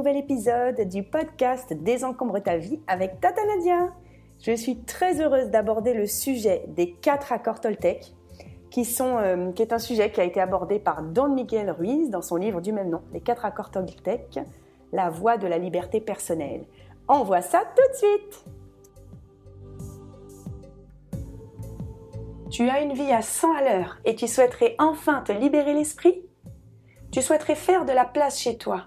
nouvel 0.00 0.16
épisode 0.16 0.88
du 0.88 1.02
podcast 1.02 1.74
Désencombre 1.74 2.38
ta 2.38 2.56
vie 2.56 2.80
avec 2.86 3.20
Tata 3.20 3.42
Nadia. 3.44 3.92
Je 4.40 4.56
suis 4.56 4.78
très 4.84 5.20
heureuse 5.20 5.50
d'aborder 5.50 5.92
le 5.92 6.06
sujet 6.06 6.64
des 6.68 6.92
quatre 6.92 7.34
accords 7.34 7.60
Toltec, 7.60 8.14
qui, 8.70 8.86
sont, 8.86 9.18
euh, 9.18 9.52
qui 9.52 9.60
est 9.60 9.74
un 9.74 9.78
sujet 9.78 10.10
qui 10.10 10.22
a 10.22 10.24
été 10.24 10.40
abordé 10.40 10.78
par 10.78 11.02
Don 11.02 11.28
Miguel 11.28 11.70
Ruiz 11.70 12.08
dans 12.08 12.22
son 12.22 12.36
livre 12.36 12.62
du 12.62 12.72
même 12.72 12.88
nom, 12.88 13.02
Les 13.12 13.20
quatre 13.20 13.44
accords 13.44 13.70
Toltec, 13.70 14.40
la 14.90 15.10
voie 15.10 15.36
de 15.36 15.46
la 15.46 15.58
liberté 15.58 16.00
personnelle. 16.00 16.64
On 17.06 17.22
voit 17.22 17.42
ça 17.42 17.60
tout 17.76 17.92
de 17.92 17.96
suite 17.98 18.44
Tu 22.50 22.70
as 22.70 22.80
une 22.80 22.94
vie 22.94 23.12
à 23.12 23.20
100 23.20 23.54
à 23.54 23.62
l'heure 23.64 23.98
et 24.06 24.14
tu 24.14 24.26
souhaiterais 24.28 24.76
enfin 24.78 25.20
te 25.20 25.32
libérer 25.32 25.74
l'esprit? 25.74 26.22
Tu 27.12 27.20
souhaiterais 27.20 27.54
faire 27.54 27.84
de 27.84 27.92
la 27.92 28.06
place 28.06 28.40
chez 28.40 28.56
toi 28.56 28.86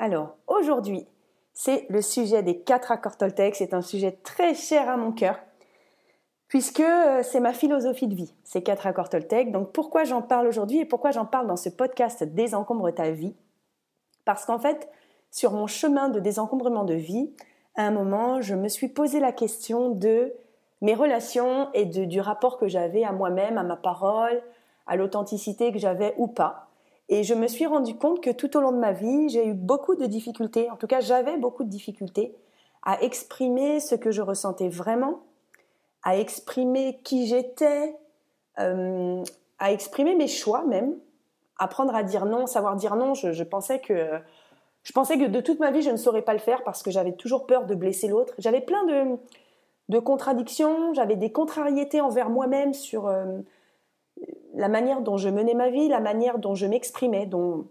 Alors, 0.00 0.38
aujourd'hui, 0.46 1.06
c'est 1.52 1.84
le 1.90 2.00
sujet 2.00 2.42
des 2.42 2.60
quatre 2.60 2.90
accords 2.90 3.18
Toltec. 3.18 3.54
C'est 3.54 3.74
un 3.74 3.82
sujet 3.82 4.12
très 4.12 4.54
cher 4.54 4.88
à 4.88 4.96
mon 4.96 5.12
cœur 5.12 5.38
puisque 6.48 6.80
euh, 6.80 7.22
c'est 7.22 7.38
ma 7.38 7.52
philosophie 7.52 8.08
de 8.08 8.14
vie, 8.14 8.34
ces 8.42 8.62
quatre 8.62 8.86
accords 8.86 9.10
Toltec. 9.10 9.52
Donc 9.52 9.72
pourquoi 9.72 10.04
j'en 10.04 10.22
parle 10.22 10.48
aujourd'hui 10.48 10.78
et 10.78 10.84
pourquoi 10.86 11.10
j'en 11.10 11.26
parle 11.26 11.46
dans 11.46 11.56
ce 11.56 11.68
podcast 11.68 12.24
Désencombre 12.24 12.90
ta 12.92 13.10
vie? 13.10 13.36
Parce 14.24 14.46
qu'en 14.46 14.58
fait, 14.58 14.88
sur 15.30 15.52
mon 15.52 15.66
chemin 15.66 16.08
de 16.08 16.18
désencombrement 16.18 16.84
de 16.84 16.94
vie, 16.94 17.34
à 17.76 17.82
un 17.82 17.90
moment, 17.90 18.40
je 18.40 18.54
me 18.54 18.68
suis 18.68 18.88
posé 18.88 19.20
la 19.20 19.32
question 19.32 19.90
de 19.90 20.32
mes 20.80 20.94
relations 20.94 21.68
et 21.74 21.84
du 21.84 22.20
rapport 22.22 22.56
que 22.56 22.68
j'avais 22.68 23.04
à 23.04 23.12
moi-même, 23.12 23.58
à 23.58 23.64
ma 23.64 23.76
parole, 23.76 24.42
à 24.86 24.96
l'authenticité 24.96 25.72
que 25.72 25.78
j'avais 25.78 26.14
ou 26.16 26.26
pas. 26.26 26.69
Et 27.10 27.24
je 27.24 27.34
me 27.34 27.48
suis 27.48 27.66
rendu 27.66 27.96
compte 27.96 28.22
que 28.22 28.30
tout 28.30 28.56
au 28.56 28.60
long 28.60 28.70
de 28.70 28.78
ma 28.78 28.92
vie, 28.92 29.28
j'ai 29.28 29.46
eu 29.46 29.52
beaucoup 29.52 29.96
de 29.96 30.06
difficultés, 30.06 30.70
en 30.70 30.76
tout 30.76 30.86
cas 30.86 31.00
j'avais 31.00 31.36
beaucoup 31.36 31.64
de 31.64 31.68
difficultés 31.68 32.34
à 32.82 33.02
exprimer 33.02 33.80
ce 33.80 33.96
que 33.96 34.12
je 34.12 34.22
ressentais 34.22 34.68
vraiment, 34.68 35.24
à 36.02 36.16
exprimer 36.16 37.00
qui 37.02 37.26
j'étais, 37.26 37.96
euh, 38.60 39.22
à 39.58 39.72
exprimer 39.72 40.14
mes 40.14 40.28
choix 40.28 40.64
même, 40.64 40.96
apprendre 41.58 41.94
à 41.94 42.04
dire 42.04 42.26
non, 42.26 42.46
savoir 42.46 42.76
dire 42.76 42.94
non. 42.94 43.12
je 43.14 43.42
pensais 43.42 43.80
que 43.80 44.20
je 44.82 44.92
pensais 44.92 45.18
que 45.18 45.26
de 45.26 45.40
toute 45.40 45.60
ma 45.60 45.72
vie, 45.72 45.82
je 45.82 45.90
ne 45.90 45.96
saurais 45.96 46.22
pas 46.22 46.32
le 46.32 46.38
faire 46.38 46.64
parce 46.64 46.82
que 46.82 46.90
j'avais 46.90 47.12
toujours 47.12 47.46
peur 47.46 47.66
de 47.66 47.74
blesser 47.74 48.08
l'autre. 48.08 48.32
J'avais 48.38 48.62
plein 48.62 48.84
de, 48.86 49.18
de 49.90 49.98
contradictions, 49.98 50.94
j'avais 50.94 51.16
des 51.16 51.32
contrariétés 51.32 52.00
envers 52.00 52.30
moi-même 52.30 52.72
sur 52.72 53.06
euh, 53.06 53.40
la 54.54 54.68
manière 54.68 55.00
dont 55.00 55.16
je 55.16 55.28
menais 55.28 55.54
ma 55.54 55.70
vie, 55.70 55.88
la 55.88 56.00
manière 56.00 56.38
dont 56.38 56.54
je 56.54 56.66
m'exprimais, 56.66 57.26
dont, 57.26 57.66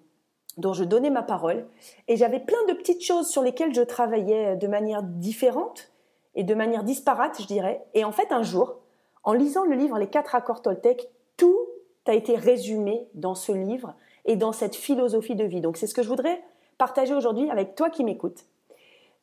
dont 0.58 0.74
je 0.74 0.84
donnais 0.84 1.10
ma 1.10 1.24
parole. 1.24 1.68
Et 2.08 2.18
j'avais 2.18 2.40
plein 2.40 2.64
de 2.68 2.74
petites 2.74 3.04
choses 3.04 3.28
sur 3.28 3.42
lesquelles 3.42 3.74
je 3.74 3.82
travaillais 3.82 4.56
de 4.56 4.68
manière 4.68 5.04
différente 5.04 5.92
et 6.36 6.44
de 6.44 6.56
manière 6.56 6.84
disparate, 6.84 7.42
je 7.42 7.48
dirais. 7.48 7.86
Et 7.94 8.04
en 8.04 8.12
fait, 8.12 8.32
un 8.32 8.44
jour, 8.44 8.80
en 9.24 9.34
lisant 9.34 9.66
le 9.66 9.76
livre 9.76 9.98
Les 9.98 10.08
quatre 10.08 10.36
accords 10.36 10.62
Toltec, 10.62 11.10
tout 11.38 11.60
a 12.06 12.14
été 12.14 12.36
résumé 12.36 13.08
dans 13.14 13.36
ce 13.36 13.52
livre 13.52 13.94
et 14.26 14.36
dans 14.36 14.52
cette 14.52 14.76
philosophie 14.76 15.36
de 15.36 15.44
vie. 15.44 15.62
Donc 15.62 15.78
c'est 15.78 15.86
ce 15.86 15.94
que 15.94 16.02
je 16.02 16.10
voudrais 16.10 16.42
partager 16.80 17.14
aujourd'hui 17.14 17.50
avec 17.52 17.76
toi 17.76 17.90
qui 17.90 18.04
m'écoutes. 18.04 18.46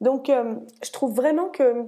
Donc, 0.01 0.31
euh, 0.31 0.55
je 0.85 0.93
trouve 0.93 1.15
vraiment 1.15 1.49
que... 1.49 1.87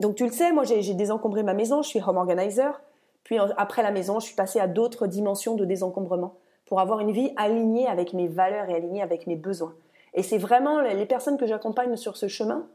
Donc, 0.00 0.16
tu 0.16 0.24
le 0.24 0.32
sais, 0.32 0.52
moi, 0.52 0.64
j'ai 0.64 0.94
désencombré 0.94 1.42
ma 1.42 1.54
maison, 1.54 1.82
je 1.82 1.88
suis 1.88 2.00
home 2.06 2.18
organizer. 2.18 2.82
Puis, 3.26 3.38
après 3.56 3.82
la 3.82 3.90
maison, 3.90 4.20
je 4.20 4.26
suis 4.26 4.36
passée 4.36 4.60
à 4.60 4.68
d'autres 4.68 5.08
dimensions 5.08 5.56
de 5.56 5.64
désencombrement 5.64 6.36
pour 6.64 6.78
avoir 6.78 7.00
une 7.00 7.10
vie 7.10 7.32
alignée 7.34 7.88
avec 7.88 8.12
mes 8.12 8.28
valeurs 8.28 8.70
et 8.70 8.74
alignée 8.76 9.02
avec 9.02 9.26
mes 9.26 9.34
besoins. 9.34 9.74
Et 10.14 10.22
c'est 10.22 10.38
vraiment 10.38 10.80
les 10.80 11.06
personnes 11.06 11.36
que 11.36 11.44
j'accompagne 11.44 11.96
sur 11.96 12.16
ce 12.16 12.28
chemin, 12.28 12.68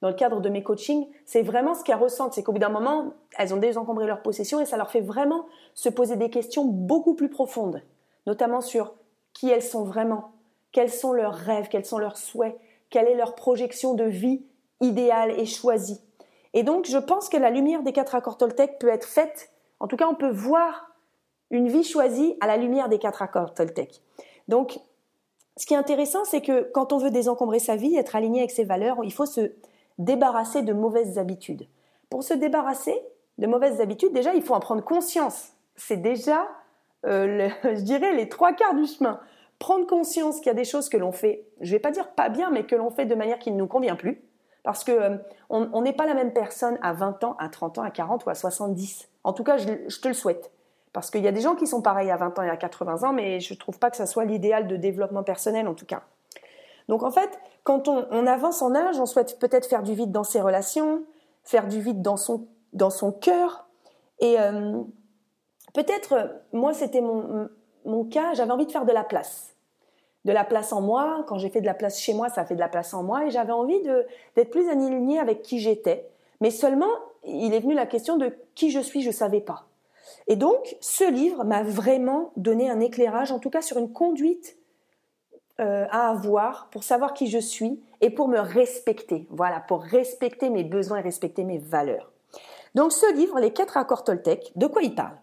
dans 0.00 0.08
le 0.08 0.14
cadre 0.14 0.40
de 0.40 0.48
mes 0.48 0.62
coachings, 0.62 1.06
c'est 1.26 1.42
vraiment 1.42 1.74
ce 1.74 1.84
qu'elles 1.84 1.96
ressentent. 1.98 2.32
C'est 2.32 2.42
qu'au 2.42 2.52
bout 2.52 2.58
d'un 2.58 2.70
moment, 2.70 3.12
elles 3.36 3.52
ont 3.52 3.58
désencombré 3.58 4.06
leur 4.06 4.22
possession 4.22 4.60
et 4.60 4.64
ça 4.64 4.78
leur 4.78 4.90
fait 4.90 5.02
vraiment 5.02 5.44
se 5.74 5.90
poser 5.90 6.16
des 6.16 6.30
questions 6.30 6.64
beaucoup 6.64 7.12
plus 7.12 7.28
profondes, 7.28 7.82
notamment 8.26 8.62
sur 8.62 8.94
qui 9.34 9.50
elles 9.50 9.62
sont 9.62 9.84
vraiment, 9.84 10.32
quels 10.72 10.90
sont 10.90 11.12
leurs 11.12 11.34
rêves, 11.34 11.68
quels 11.68 11.84
sont 11.84 11.98
leurs 11.98 12.16
souhaits, 12.16 12.58
quelle 12.88 13.08
est 13.08 13.14
leur 13.14 13.34
projection 13.34 13.92
de 13.92 14.04
vie 14.04 14.42
idéale 14.80 15.32
et 15.38 15.44
choisie. 15.44 16.00
Et 16.54 16.62
donc, 16.62 16.86
je 16.86 16.96
pense 16.96 17.28
que 17.28 17.36
la 17.36 17.50
lumière 17.50 17.82
des 17.82 17.92
quatre 17.92 18.14
accords 18.14 18.38
Toltec 18.38 18.78
peut 18.78 18.88
être 18.88 19.06
faite, 19.06 19.50
en 19.80 19.88
tout 19.88 19.96
cas, 19.96 20.08
on 20.08 20.14
peut 20.14 20.30
voir 20.30 20.90
une 21.50 21.68
vie 21.68 21.84
choisie 21.84 22.36
à 22.40 22.46
la 22.46 22.56
lumière 22.56 22.88
des 22.88 22.98
quatre 22.98 23.22
accords 23.22 23.54
Toltec. 23.54 24.02
Donc, 24.48 24.78
ce 25.56 25.66
qui 25.66 25.74
est 25.74 25.78
intéressant, 25.78 26.24
c'est 26.24 26.40
que 26.40 26.70
quand 26.72 26.92
on 26.92 26.98
veut 26.98 27.10
désencombrer 27.10 27.58
sa 27.58 27.76
vie, 27.76 27.96
être 27.96 28.16
aligné 28.16 28.40
avec 28.40 28.50
ses 28.50 28.64
valeurs, 28.64 28.98
il 29.02 29.12
faut 29.12 29.26
se 29.26 29.52
débarrasser 29.98 30.62
de 30.62 30.72
mauvaises 30.72 31.18
habitudes. 31.18 31.66
Pour 32.10 32.22
se 32.22 32.34
débarrasser 32.34 33.00
de 33.38 33.46
mauvaises 33.46 33.80
habitudes, 33.80 34.12
déjà, 34.12 34.34
il 34.34 34.42
faut 34.42 34.54
en 34.54 34.60
prendre 34.60 34.84
conscience. 34.84 35.52
C'est 35.76 35.96
déjà, 35.96 36.48
euh, 37.06 37.48
je 37.64 37.80
dirais, 37.80 38.14
les 38.14 38.28
trois 38.28 38.52
quarts 38.52 38.74
du 38.74 38.86
chemin 38.86 39.20
prendre 39.58 39.86
conscience 39.86 40.38
qu'il 40.38 40.46
y 40.46 40.50
a 40.50 40.54
des 40.54 40.64
choses 40.64 40.88
que 40.88 40.96
l'on 40.96 41.12
fait, 41.12 41.46
je 41.60 41.72
vais 41.72 41.78
pas 41.78 41.90
dire 41.90 42.08
pas 42.12 42.28
bien, 42.28 42.50
mais 42.50 42.64
que 42.64 42.76
l'on 42.76 42.90
fait 42.90 43.06
de 43.06 43.14
manière 43.14 43.38
qui 43.38 43.50
ne 43.50 43.56
nous 43.56 43.66
convient 43.66 43.96
plus. 43.96 44.22
Parce 44.68 44.84
que 44.84 44.92
euh, 44.92 45.16
on 45.48 45.80
n'est 45.80 45.94
pas 45.94 46.04
la 46.04 46.12
même 46.12 46.34
personne 46.34 46.78
à 46.82 46.92
20 46.92 47.24
ans, 47.24 47.36
à 47.38 47.48
30 47.48 47.78
ans, 47.78 47.82
à 47.84 47.90
40 47.90 48.26
ou 48.26 48.28
à 48.28 48.34
70. 48.34 49.08
En 49.24 49.32
tout 49.32 49.42
cas, 49.42 49.56
je, 49.56 49.98
te 49.98 50.08
le 50.08 50.12
souhaite. 50.12 50.52
Parce 50.92 51.10
qu'il 51.10 51.22
y 51.22 51.26
a 51.26 51.32
des 51.32 51.40
gens 51.40 51.54
qui 51.54 51.66
sont 51.66 51.80
pareils 51.80 52.10
à 52.10 52.18
20 52.18 52.38
ans 52.38 52.42
et 52.42 52.50
à 52.50 52.56
80 52.58 53.08
ans, 53.08 53.14
mais 53.14 53.40
je 53.40 53.54
ne 53.54 53.58
trouve 53.58 53.78
pas 53.78 53.90
que 53.90 53.96
ça 53.96 54.04
soit 54.04 54.26
l'idéal 54.26 54.66
de 54.66 54.76
développement 54.76 55.22
personnel, 55.22 55.68
en 55.68 55.72
tout 55.72 55.86
cas. 55.86 56.02
Donc 56.86 57.02
en 57.02 57.10
fait, 57.10 57.30
quand 57.64 57.88
on, 57.88 58.26
avance 58.26 58.60
en 58.60 58.74
âge, 58.74 59.00
on 59.00 59.06
souhaite 59.06 59.38
peut-être 59.38 59.66
faire 59.66 59.82
du 59.82 59.94
vide 59.94 60.12
dans 60.12 60.22
ses 60.22 60.42
relations, 60.42 61.02
faire 61.44 61.66
du 61.66 61.80
vide 61.80 62.02
dans 62.02 62.18
son, 62.18 62.46
dans 62.74 62.90
son 62.90 63.10
cœur. 63.10 63.68
Et 64.20 64.38
euh, 64.38 64.82
peut-être, 65.72 66.42
moi, 66.52 66.74
c'était 66.74 67.00
mon, 67.00 67.48
mon 67.86 68.04
cas, 68.04 68.34
j'avais 68.34 68.52
envie 68.52 68.66
de 68.66 68.72
faire 68.72 68.84
de 68.84 68.92
la 68.92 69.04
place. 69.04 69.54
De 70.28 70.32
la 70.34 70.44
place 70.44 70.74
en 70.74 70.82
moi. 70.82 71.24
Quand 71.26 71.38
j'ai 71.38 71.48
fait 71.48 71.62
de 71.62 71.66
la 71.66 71.72
place 71.72 71.98
chez 71.98 72.12
moi, 72.12 72.28
ça 72.28 72.44
fait 72.44 72.54
de 72.54 72.60
la 72.60 72.68
place 72.68 72.92
en 72.92 73.02
moi. 73.02 73.24
Et 73.24 73.30
j'avais 73.30 73.52
envie 73.52 73.80
d'être 74.36 74.50
plus 74.50 74.68
alignée 74.68 75.18
avec 75.18 75.40
qui 75.40 75.58
j'étais. 75.58 76.06
Mais 76.42 76.50
seulement, 76.50 76.90
il 77.24 77.54
est 77.54 77.60
venu 77.60 77.72
la 77.72 77.86
question 77.86 78.18
de 78.18 78.36
qui 78.54 78.70
je 78.70 78.78
suis, 78.78 79.00
je 79.00 79.06
ne 79.06 79.12
savais 79.14 79.40
pas. 79.40 79.64
Et 80.26 80.36
donc, 80.36 80.76
ce 80.82 81.10
livre 81.10 81.44
m'a 81.44 81.62
vraiment 81.62 82.32
donné 82.36 82.68
un 82.68 82.78
éclairage, 82.78 83.32
en 83.32 83.38
tout 83.38 83.48
cas 83.48 83.62
sur 83.62 83.78
une 83.78 83.90
conduite 83.90 84.58
euh, 85.60 85.86
à 85.90 86.10
avoir 86.10 86.68
pour 86.72 86.82
savoir 86.82 87.14
qui 87.14 87.28
je 87.28 87.38
suis 87.38 87.82
et 88.02 88.10
pour 88.10 88.28
me 88.28 88.38
respecter. 88.38 89.26
Voilà, 89.30 89.60
pour 89.60 89.82
respecter 89.82 90.50
mes 90.50 90.62
besoins 90.62 90.98
et 90.98 91.02
respecter 91.02 91.42
mes 91.42 91.56
valeurs. 91.56 92.12
Donc, 92.74 92.92
ce 92.92 93.10
livre, 93.14 93.40
Les 93.40 93.54
quatre 93.54 93.78
accords 93.78 94.04
Toltec, 94.04 94.52
de 94.56 94.66
quoi 94.66 94.82
il 94.82 94.94
parle? 94.94 95.16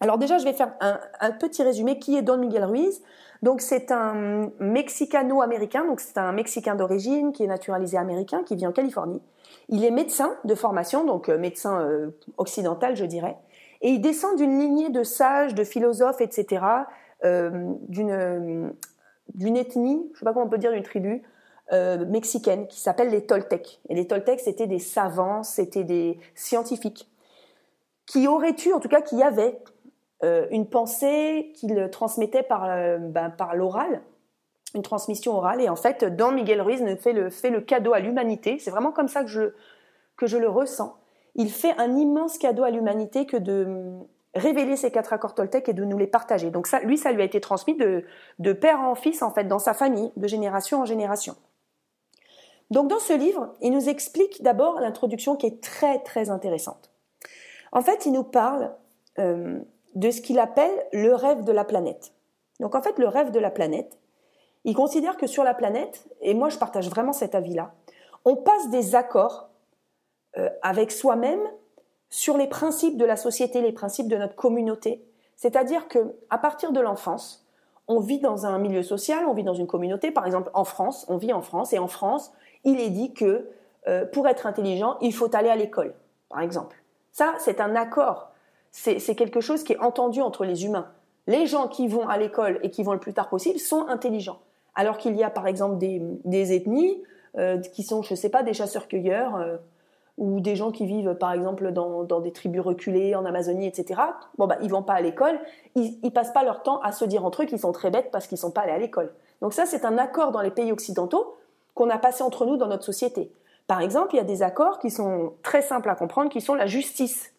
Alors 0.00 0.16
déjà, 0.16 0.38
je 0.38 0.44
vais 0.44 0.54
faire 0.54 0.72
un, 0.80 1.30
petit 1.32 1.62
résumé. 1.62 1.98
Qui 1.98 2.16
est 2.16 2.22
Don 2.22 2.38
Miguel 2.38 2.64
Ruiz 2.64 3.02
Donc 3.42 3.62
c'est 3.62 3.90
un 3.90 4.50
Mexicano-américain, 4.60 5.86
donc 5.86 6.00
c'est 6.00 6.18
un 6.18 6.32
Mexicain 6.32 6.74
d'origine 6.74 7.32
qui 7.32 7.44
est 7.44 7.46
naturalisé 7.46 7.96
américain, 7.96 8.42
qui 8.44 8.54
vit 8.54 8.66
en 8.66 8.72
Californie. 8.72 9.22
Il 9.68 9.84
est 9.84 9.90
médecin 9.90 10.36
de 10.44 10.54
formation, 10.54 11.04
donc 11.04 11.28
euh, 11.28 11.38
médecin 11.38 11.80
euh, 11.80 12.10
occidental, 12.36 12.96
je 12.96 13.04
dirais. 13.04 13.36
Et 13.80 13.90
il 13.90 14.00
descend 14.00 14.36
d'une 14.36 14.58
lignée 14.58 14.90
de 14.90 15.02
sages, 15.02 15.54
de 15.54 15.64
philosophes, 15.64 16.20
etc., 16.20 16.64
euh, 17.24 17.50
d'une 17.88 18.72
d'une 19.34 19.56
ethnie, 19.56 20.02
je 20.06 20.10
ne 20.10 20.18
sais 20.18 20.24
pas 20.24 20.32
comment 20.32 20.46
on 20.46 20.48
peut 20.48 20.58
dire, 20.58 20.72
d'une 20.72 20.82
tribu 20.82 21.22
mexicaine 22.08 22.66
qui 22.66 22.80
s'appelle 22.80 23.10
les 23.10 23.26
Toltecs. 23.26 23.80
Et 23.88 23.94
les 23.94 24.08
Toltecs, 24.08 24.40
c'était 24.40 24.66
des 24.66 24.80
savants, 24.80 25.44
c'était 25.44 25.84
des 25.84 26.18
scientifiques 26.34 27.08
qui 28.06 28.26
auraient 28.26 28.56
eu, 28.66 28.72
en 28.72 28.80
tout 28.80 28.88
cas 28.88 29.02
qui 29.02 29.22
avaient 29.22 29.56
euh, 30.22 30.46
une 30.50 30.68
pensée 30.68 31.52
qu'ils 31.54 31.88
transmettaient 31.90 32.42
par, 32.42 32.64
euh, 32.64 32.98
ben, 32.98 33.30
par 33.30 33.54
l'oral, 33.54 34.02
une 34.74 34.82
transmission 34.82 35.36
orale. 35.36 35.60
Et 35.60 35.68
en 35.68 35.76
fait, 35.76 36.04
dans 36.04 36.32
Miguel 36.32 36.60
Ruiz, 36.60 36.82
fait 36.98 37.12
le, 37.12 37.30
fait 37.30 37.50
le 37.50 37.60
cadeau 37.60 37.92
à 37.92 38.00
l'humanité. 38.00 38.58
C'est 38.58 38.70
vraiment 38.70 38.92
comme 38.92 39.08
ça 39.08 39.22
que 39.22 39.28
je, 39.28 39.52
que 40.16 40.26
je 40.26 40.36
le 40.36 40.48
ressens. 40.48 40.96
Il 41.34 41.50
fait 41.50 41.74
un 41.78 41.96
immense 41.96 42.38
cadeau 42.38 42.64
à 42.64 42.70
l'humanité 42.70 43.24
que 43.24 43.36
de 43.36 43.98
révéler 44.34 44.76
ces 44.76 44.90
quatre 44.90 45.12
accords 45.12 45.34
Toltec 45.34 45.68
et 45.68 45.72
de 45.72 45.84
nous 45.84 45.98
les 45.98 46.06
partager. 46.06 46.50
Donc 46.50 46.66
ça, 46.66 46.80
lui, 46.80 46.98
ça 46.98 47.12
lui 47.12 47.22
a 47.22 47.24
été 47.24 47.40
transmis 47.40 47.74
de, 47.76 48.04
de 48.38 48.52
père 48.52 48.80
en 48.80 48.94
fils, 48.94 49.22
en 49.22 49.30
fait, 49.30 49.44
dans 49.44 49.58
sa 49.58 49.74
famille, 49.74 50.12
de 50.16 50.28
génération 50.28 50.80
en 50.80 50.84
génération. 50.84 51.34
Donc 52.70 52.88
dans 52.88 53.00
ce 53.00 53.12
livre, 53.12 53.52
il 53.60 53.72
nous 53.72 53.88
explique 53.88 54.42
d'abord 54.42 54.78
l'introduction 54.80 55.34
qui 55.34 55.46
est 55.46 55.60
très 55.60 55.98
très 56.00 56.30
intéressante. 56.30 56.92
En 57.72 57.82
fait, 57.82 58.06
il 58.06 58.12
nous 58.12 58.22
parle 58.22 58.72
euh, 59.18 59.58
de 59.94 60.10
ce 60.10 60.20
qu'il 60.20 60.38
appelle 60.38 60.86
le 60.92 61.14
rêve 61.14 61.44
de 61.44 61.52
la 61.52 61.64
planète. 61.64 62.12
Donc 62.60 62.74
en 62.74 62.82
fait, 62.82 62.98
le 62.98 63.08
rêve 63.08 63.30
de 63.30 63.38
la 63.38 63.50
planète, 63.50 63.98
il 64.64 64.74
considère 64.74 65.16
que 65.16 65.26
sur 65.26 65.44
la 65.44 65.54
planète, 65.54 66.06
et 66.20 66.34
moi 66.34 66.48
je 66.48 66.58
partage 66.58 66.88
vraiment 66.88 67.12
cet 67.12 67.34
avis-là, 67.34 67.72
on 68.24 68.36
passe 68.36 68.68
des 68.70 68.94
accords 68.94 69.48
euh, 70.36 70.50
avec 70.62 70.92
soi-même 70.92 71.40
sur 72.10 72.36
les 72.36 72.46
principes 72.46 72.96
de 72.96 73.04
la 73.04 73.16
société, 73.16 73.60
les 73.62 73.72
principes 73.72 74.08
de 74.08 74.16
notre 74.16 74.34
communauté. 74.34 75.04
C'est-à-dire 75.36 75.88
que 75.88 76.14
à 76.28 76.38
partir 76.38 76.72
de 76.72 76.80
l'enfance, 76.80 77.46
on 77.88 77.98
vit 77.98 78.20
dans 78.20 78.46
un 78.46 78.58
milieu 78.58 78.82
social, 78.82 79.24
on 79.26 79.32
vit 79.32 79.42
dans 79.42 79.54
une 79.54 79.66
communauté. 79.66 80.10
Par 80.10 80.26
exemple, 80.26 80.50
en 80.54 80.64
France, 80.64 81.06
on 81.08 81.16
vit 81.16 81.32
en 81.32 81.42
France, 81.42 81.72
et 81.72 81.78
en 81.78 81.88
France, 81.88 82.32
il 82.64 82.78
est 82.78 82.90
dit 82.90 83.14
que 83.14 83.50
euh, 83.88 84.04
pour 84.04 84.28
être 84.28 84.46
intelligent, 84.46 84.96
il 85.00 85.12
faut 85.12 85.34
aller 85.34 85.48
à 85.48 85.56
l'école, 85.56 85.94
par 86.28 86.40
exemple. 86.40 86.76
Ça, 87.10 87.34
c'est 87.38 87.60
un 87.60 87.74
accord. 87.74 88.29
C'est 88.72 89.14
quelque 89.14 89.40
chose 89.40 89.64
qui 89.64 89.72
est 89.72 89.78
entendu 89.78 90.20
entre 90.20 90.44
les 90.44 90.64
humains. 90.64 90.88
Les 91.26 91.46
gens 91.46 91.68
qui 91.68 91.88
vont 91.88 92.08
à 92.08 92.18
l'école 92.18 92.58
et 92.62 92.70
qui 92.70 92.82
vont 92.82 92.92
le 92.92 93.00
plus 93.00 93.12
tard 93.12 93.28
possible 93.28 93.58
sont 93.58 93.86
intelligents. 93.88 94.38
Alors 94.74 94.98
qu'il 94.98 95.16
y 95.16 95.24
a, 95.24 95.30
par 95.30 95.46
exemple, 95.46 95.76
des, 95.78 96.52
ethnies 96.54 97.02
euh, 97.36 97.58
qui 97.58 97.82
sont, 97.82 98.02
je 98.02 98.14
ne 98.14 98.16
sais 98.16 98.28
pas, 98.28 98.42
des 98.42 98.54
chasseurs-cueilleurs. 98.54 99.36
Euh, 99.36 99.56
ou 100.18 100.40
des 100.40 100.54
gens 100.54 100.70
qui 100.70 100.84
vivent 100.84 101.14
par 101.14 101.32
exemple 101.32 101.72
dans, 101.72 102.20
des 102.20 102.30
tribus 102.30 102.60
reculées 102.60 103.14
en 103.14 103.24
Amazonie, 103.24 103.66
etc. 103.66 104.02
Bon 104.36 104.46
bah 104.46 104.58
ils 104.60 104.70
vont 104.70 104.82
pas 104.82 104.92
à 104.92 105.00
l'école, 105.00 105.40
ils, 105.76 105.98
ils 106.02 106.12
passent 106.12 106.32
pas 106.32 106.44
leur 106.44 106.62
temps 106.62 106.78
à 106.80 106.92
se 106.92 107.06
dire 107.06 107.24
entre 107.24 107.42
eux 107.42 107.46
qu'ils 107.46 107.58
sont 107.58 107.72
très 107.72 107.90
bêtes 107.90 108.10
parce 108.12 108.26
qu'ils 108.26 108.36
sont 108.36 108.50
pas 108.50 108.60
allés 108.62 108.72
à 108.72 108.78
l'école. 108.78 109.14
Donc 109.40 109.54
ça 109.54 109.64
c'est 109.64 109.86
un 109.86 109.96
accord 109.96 110.30
dans 110.30 110.42
les 110.42 110.50
pays 110.50 110.72
occidentaux 110.72 111.38
qu'on 111.72 111.88
a 111.88 111.96
passé 111.96 112.22
entre 112.22 112.44
nous 112.44 112.58
dans 112.58 112.66
notre 112.66 112.84
société. 112.84 113.32
Par 113.66 113.80
exemple, 113.80 114.14
il 114.14 114.18
y 114.18 114.20
a 114.20 114.24
des 114.24 114.42
accords 114.42 114.78
qui 114.78 114.90
sont 114.90 115.34
très 115.42 115.62
simples 115.62 115.88
à 115.88 115.94
comprendre, 115.94 116.28
qui 116.28 116.40
sont 116.40 116.54
la 116.54 116.66
justice. 116.66 117.32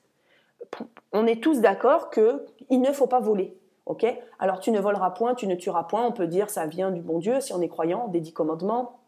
On 1.12 1.28
est 1.28 1.42
tous 1.42 1.60
d'accord 1.60 2.10
qu'il 2.10 2.82
ne 2.82 2.92
faut 2.92 3.08
pas 3.08 3.20
voler. 3.20 3.58
ok? 3.86 4.06
Alors 4.40 4.60
tu 4.60 4.72
ne 4.72 4.80
voleras 4.80 5.12
point, 5.12 5.36
tu 5.36 5.48
ne 5.48 5.56
tueras 5.56 5.84
point. 5.84 6.06
On 6.06 6.12
peut 6.12 6.28
dire 6.28 6.50
ça 6.50 6.66
vient 6.66 6.92
du 6.92 7.02
bon 7.02 7.20
Dieu 7.20 7.42
si 7.42 7.54
on 7.54 7.62
est 7.62 7.68
croyant, 7.68 8.08
des 8.08 8.22
dix 8.22 8.34
commandements. 8.34 9.00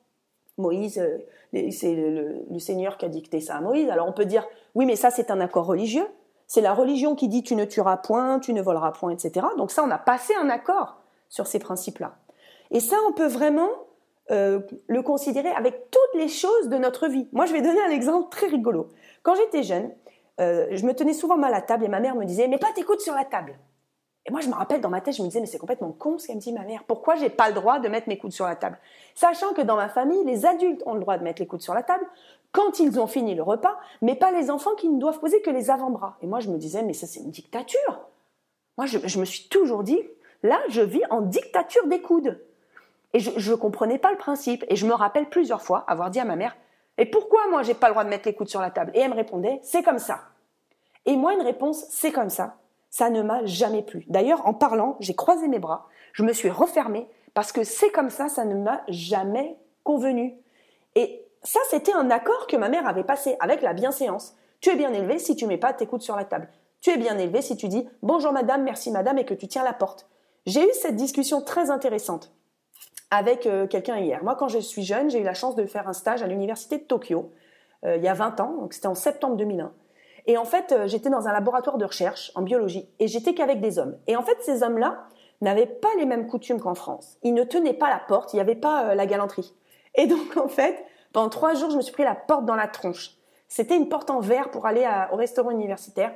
Moïse, 0.57 1.00
euh, 1.00 1.18
c'est 1.71 1.95
le, 1.95 2.60
Seigneur 2.60 2.98
qui 2.98 3.06
a 3.06 3.10
dicté 3.10 3.39
ça 3.39 3.56
à 3.56 3.62
Moïse. 3.62 3.89
Alors 3.89 4.07
on 4.07 4.13
peut 4.13 4.25
dire, 4.25 4.45
oui, 4.75 4.86
mais 4.86 4.95
ça 4.95 5.10
c'est 5.10 5.31
un 5.31 5.39
accord 5.39 5.65
religieux. 5.65 6.06
C'est 6.48 6.62
la 6.62 6.74
religion 6.74 7.15
qui 7.15 7.30
dit 7.30 7.42
tu 7.42 7.56
ne 7.56 7.65
tueras 7.65 7.98
point, 7.98 8.39
tu 8.39 8.54
ne 8.54 8.62
voleras 8.62 8.92
point, 8.92 9.12
etc. 9.12 9.48
Donc 9.57 9.71
ça, 9.71 9.83
on 9.83 9.89
a 9.89 9.98
passé 9.98 10.33
un 10.36 10.50
accord 10.50 10.98
sur 11.30 11.48
ces 11.48 11.57
principes-là. 11.57 12.15
Et 12.69 12.80
ça, 12.80 12.95
on 13.07 13.13
peut 13.13 13.27
vraiment 13.27 13.69
euh, 14.31 14.60
le 14.88 15.01
considérer 15.01 15.50
avec 15.50 15.89
toutes 15.89 16.21
les 16.21 16.27
choses 16.27 16.69
de 16.69 16.77
notre 16.77 17.07
vie. 17.07 17.27
Moi, 17.31 17.45
je 17.45 17.54
vais 17.54 17.62
donner 17.62 17.81
un 17.81 17.89
exemple 17.89 18.30
très 18.30 18.48
rigolo. 18.48 18.89
Quand 19.24 19.36
j'étais 19.36 19.63
jeune, 19.63 19.92
euh, 20.39 20.68
je 20.71 20.85
me 20.85 20.94
tenais 20.94 21.13
souvent 21.13 21.38
mal 21.38 21.53
à 21.53 21.62
table 21.62 21.85
et 21.85 21.88
ma 21.88 22.00
mère 22.00 22.15
me 22.15 22.25
disait, 22.25 22.47
mais 22.47 22.57
pas 22.57 22.71
tes 22.74 22.83
coudes 22.83 23.01
sur 23.01 23.13
la 23.13 23.25
table. 23.25 23.57
Et 24.25 24.31
moi, 24.31 24.39
je 24.39 24.47
me 24.47 24.53
rappelle 24.53 24.80
dans 24.80 24.89
ma 24.89 25.01
tête, 25.01 25.15
je 25.15 25.21
me 25.21 25.27
disais, 25.27 25.41
mais 25.41 25.47
c'est 25.47 25.57
complètement 25.57 25.91
con 25.91 26.18
ce 26.18 26.27
qu'elle 26.27 26.38
me 26.38 26.41
dit 26.41 26.53
ma 26.53 26.63
mère. 26.63 26.83
Pourquoi 26.85 27.15
j'ai 27.15 27.30
pas 27.30 27.50
le 27.50 27.56
droit 27.56 27.80
de 27.80 27.89
mettre 27.89 28.07
mes 28.07 28.18
coudes 28.18 28.31
sur 28.31 28.45
la 28.45 28.56
table? 28.56 28.77
Sachant 29.15 29.53
que 29.53 29.62
dans 29.62 29.75
ma 29.75 29.89
famille, 29.89 30.24
les 30.24 30.45
adultes 30.45 30.81
ont 30.85 30.94
le 30.94 31.01
droit 31.01 31.18
de 31.18 31.24
mettre 31.24 31.41
les 31.41 31.47
coudes 31.47 31.62
sur 31.62 31.74
la 31.74 31.83
table 31.83 32.06
quand 32.53 32.80
ils 32.80 33.00
ont 33.00 33.07
fini 33.07 33.35
le 33.35 33.44
repas, 33.44 33.77
mais 34.01 34.15
pas 34.15 34.31
les 34.31 34.50
enfants 34.50 34.75
qui 34.75 34.88
ne 34.88 35.00
doivent 35.00 35.19
poser 35.19 35.41
que 35.41 35.50
les 35.50 35.71
avant-bras. 35.71 36.18
Et 36.21 36.27
moi, 36.27 36.39
je 36.39 36.50
me 36.50 36.57
disais, 36.57 36.83
mais 36.83 36.94
ça, 36.94 37.07
c'est 37.07 37.19
une 37.19 37.31
dictature. 37.31 38.00
Moi, 38.77 38.86
je, 38.86 39.00
je, 39.03 39.19
me 39.19 39.25
suis 39.25 39.50
toujours 39.50 39.83
dit, 39.83 40.00
là, 40.44 40.59
je 40.69 40.81
vis 40.81 41.03
en 41.09 41.21
dictature 41.21 41.86
des 41.88 42.01
coudes. 42.01 42.39
Et 43.13 43.19
je 43.19 43.51
ne 43.51 43.56
comprenais 43.56 43.97
pas 43.97 44.12
le 44.12 44.18
principe. 44.18 44.63
Et 44.69 44.75
je 44.75 44.86
me 44.86 44.94
rappelle 44.94 45.29
plusieurs 45.29 45.62
fois 45.62 45.83
avoir 45.88 46.09
dit 46.09 46.19
à 46.19 46.25
ma 46.25 46.36
mère, 46.36 46.56
et 46.98 47.06
pourquoi 47.06 47.48
moi, 47.50 47.63
j'ai 47.63 47.74
pas 47.74 47.88
le 47.88 47.94
droit 47.94 48.04
de 48.04 48.10
mettre 48.10 48.28
les 48.28 48.36
coudes 48.36 48.50
sur 48.50 48.62
la 48.62 48.72
table? 48.72 48.92
Et 48.94 49.00
elle 49.00 49.10
me 49.10 49.16
répondait, 49.16 49.60
c'est 49.63 49.84
comme 49.84 50.00
ça. 50.00 50.22
Et 51.06 51.16
moi, 51.16 51.34
une 51.34 51.42
réponse, 51.42 51.86
c'est 51.90 52.12
comme 52.12 52.30
ça 52.30 52.56
ça 52.94 53.10
ne 53.10 53.24
m'a 53.24 53.44
jamais 53.45 53.81
plu. 53.81 54.06
D'ailleurs, 54.07 54.48
en 54.48 54.54
parlant, 54.54 54.98
j'ai 55.00 55.16
croisé 55.16 55.48
mes 55.48 55.57
bras, 55.57 55.88
je 56.12 56.22
me 56.22 56.31
suis 56.31 56.51
refermée 56.51 57.07
parce 57.34 57.51
que 57.51 57.63
c'est 57.63 57.90
comme 57.90 58.12
ça, 58.12 58.30
ça 58.30 58.45
ne 58.45 58.54
m'a 58.54 58.84
jamais 58.88 59.57
convenu. 59.84 60.38
Et 60.94 61.25
ça, 61.42 61.60
c'était 61.72 61.94
un 61.94 62.12
accord 62.12 62.45
que 62.45 62.56
ma 62.56 62.69
mère 62.69 62.88
avait 62.88 63.04
passé 63.04 63.36
avec 63.39 63.63
la 63.63 63.74
bienséance. 63.74 64.36
Tu 64.62 64.69
es 64.69 64.75
bien 64.75 64.94
élevé 64.94 65.18
si 65.18 65.36
tu 65.36 65.48
mets 65.48 65.57
pas 65.57 65.74
tes 65.74 65.88
coudes 65.88 66.04
sur 66.04 66.16
la 66.16 66.24
table. 66.24 66.48
Tu 66.81 66.92
es 66.92 66.98
bien 66.98 67.18
élevé 67.18 67.42
si 67.42 67.57
tu 67.57 67.68
dis 67.68 67.89
bonjour 68.04 68.31
madame, 68.31 68.62
merci 68.62 68.92
madame 68.92 69.18
et 69.18 69.25
que 69.25 69.34
tu 69.34 69.48
tiens 69.48 69.63
la 69.63 69.74
porte. 69.74 70.07
J'ai 70.46 70.63
eu 70.63 70.74
cette 70.74 70.96
discussion 70.96 71.42
très 71.42 71.72
intéressante 71.72 72.31
avec 73.13 73.45
euh, 73.45 73.68
quelqu'un 73.68 73.98
hier. 73.98 74.24
Moi, 74.24 74.36
quand 74.36 74.48
je 74.48 74.57
suis 74.57 74.81
jeune, 74.81 75.12
j'ai 75.12 75.19
eu 75.19 75.24
la 75.24 75.36
chance 75.36 75.56
de 75.56 75.65
faire 75.68 75.88
un 75.88 75.94
stage 75.94 76.24
à 76.24 76.27
l'université 76.27 76.80
de 76.80 76.83
Tokyo 76.83 77.31
euh, 77.86 77.98
il 77.98 78.04
y 78.04 78.07
a 78.07 78.13
20 78.15 78.39
ans, 78.39 78.56
donc 78.60 78.74
c'était 78.74 78.88
en 78.88 78.95
septembre 78.95 79.36
2001. 79.36 79.71
Et 80.25 80.38
en 80.38 80.45
fait, 80.45 80.71
euh, 80.71 80.88
j'étais 80.88 81.12
dans 81.12 81.27
un 81.27 81.31
laboratoire 81.31 81.77
de 81.77 81.86
recherche 81.86 82.31
en 82.33 82.42
biologie 82.42 82.89
et 83.00 83.07
j'étais 83.07 83.36
qu'avec 83.36 83.62
des 83.62 83.77
hommes. 83.77 83.98
Et 84.07 84.15
en 84.15 84.24
fait, 84.24 84.38
ces 84.42 84.63
hommes-là 84.63 85.04
n'avaient 85.42 85.68
pas 85.68 85.89
les 86.00 86.06
mêmes 86.06 86.25
coutumes 86.25 86.60
qu'en 86.60 86.74
France. 86.74 87.18
Ils 87.21 87.36
ne 87.36 87.44
tenaient 87.44 87.74
pas 87.74 87.89
la 87.89 88.00
porte, 88.00 88.33
il 88.33 88.38
n'y 88.38 88.42
avait 88.42 88.56
pas 88.56 88.95
la 88.95 89.06
galanterie. 89.06 89.54
Et 89.94 90.07
donc, 90.07 90.36
en 90.38 90.48
fait, 90.48 90.83
pendant 91.12 91.30
trois 91.30 91.54
jours, 91.54 91.69
je 91.69 91.77
me 91.77 91.81
suis 91.81 91.94
pris 91.94 92.04
la 92.04 92.15
porte 92.15 92.45
dans 92.45 92.56
la 92.56 92.68
tronche. 92.68 93.12
C'était 93.48 93.75
une 93.75 93.89
porte 93.89 94.10
en 94.10 94.21
verre 94.21 94.50
pour 94.50 94.65
aller 94.65 94.89
au 95.12 95.18
restaurant 95.18 95.51
universitaire. 95.51 96.13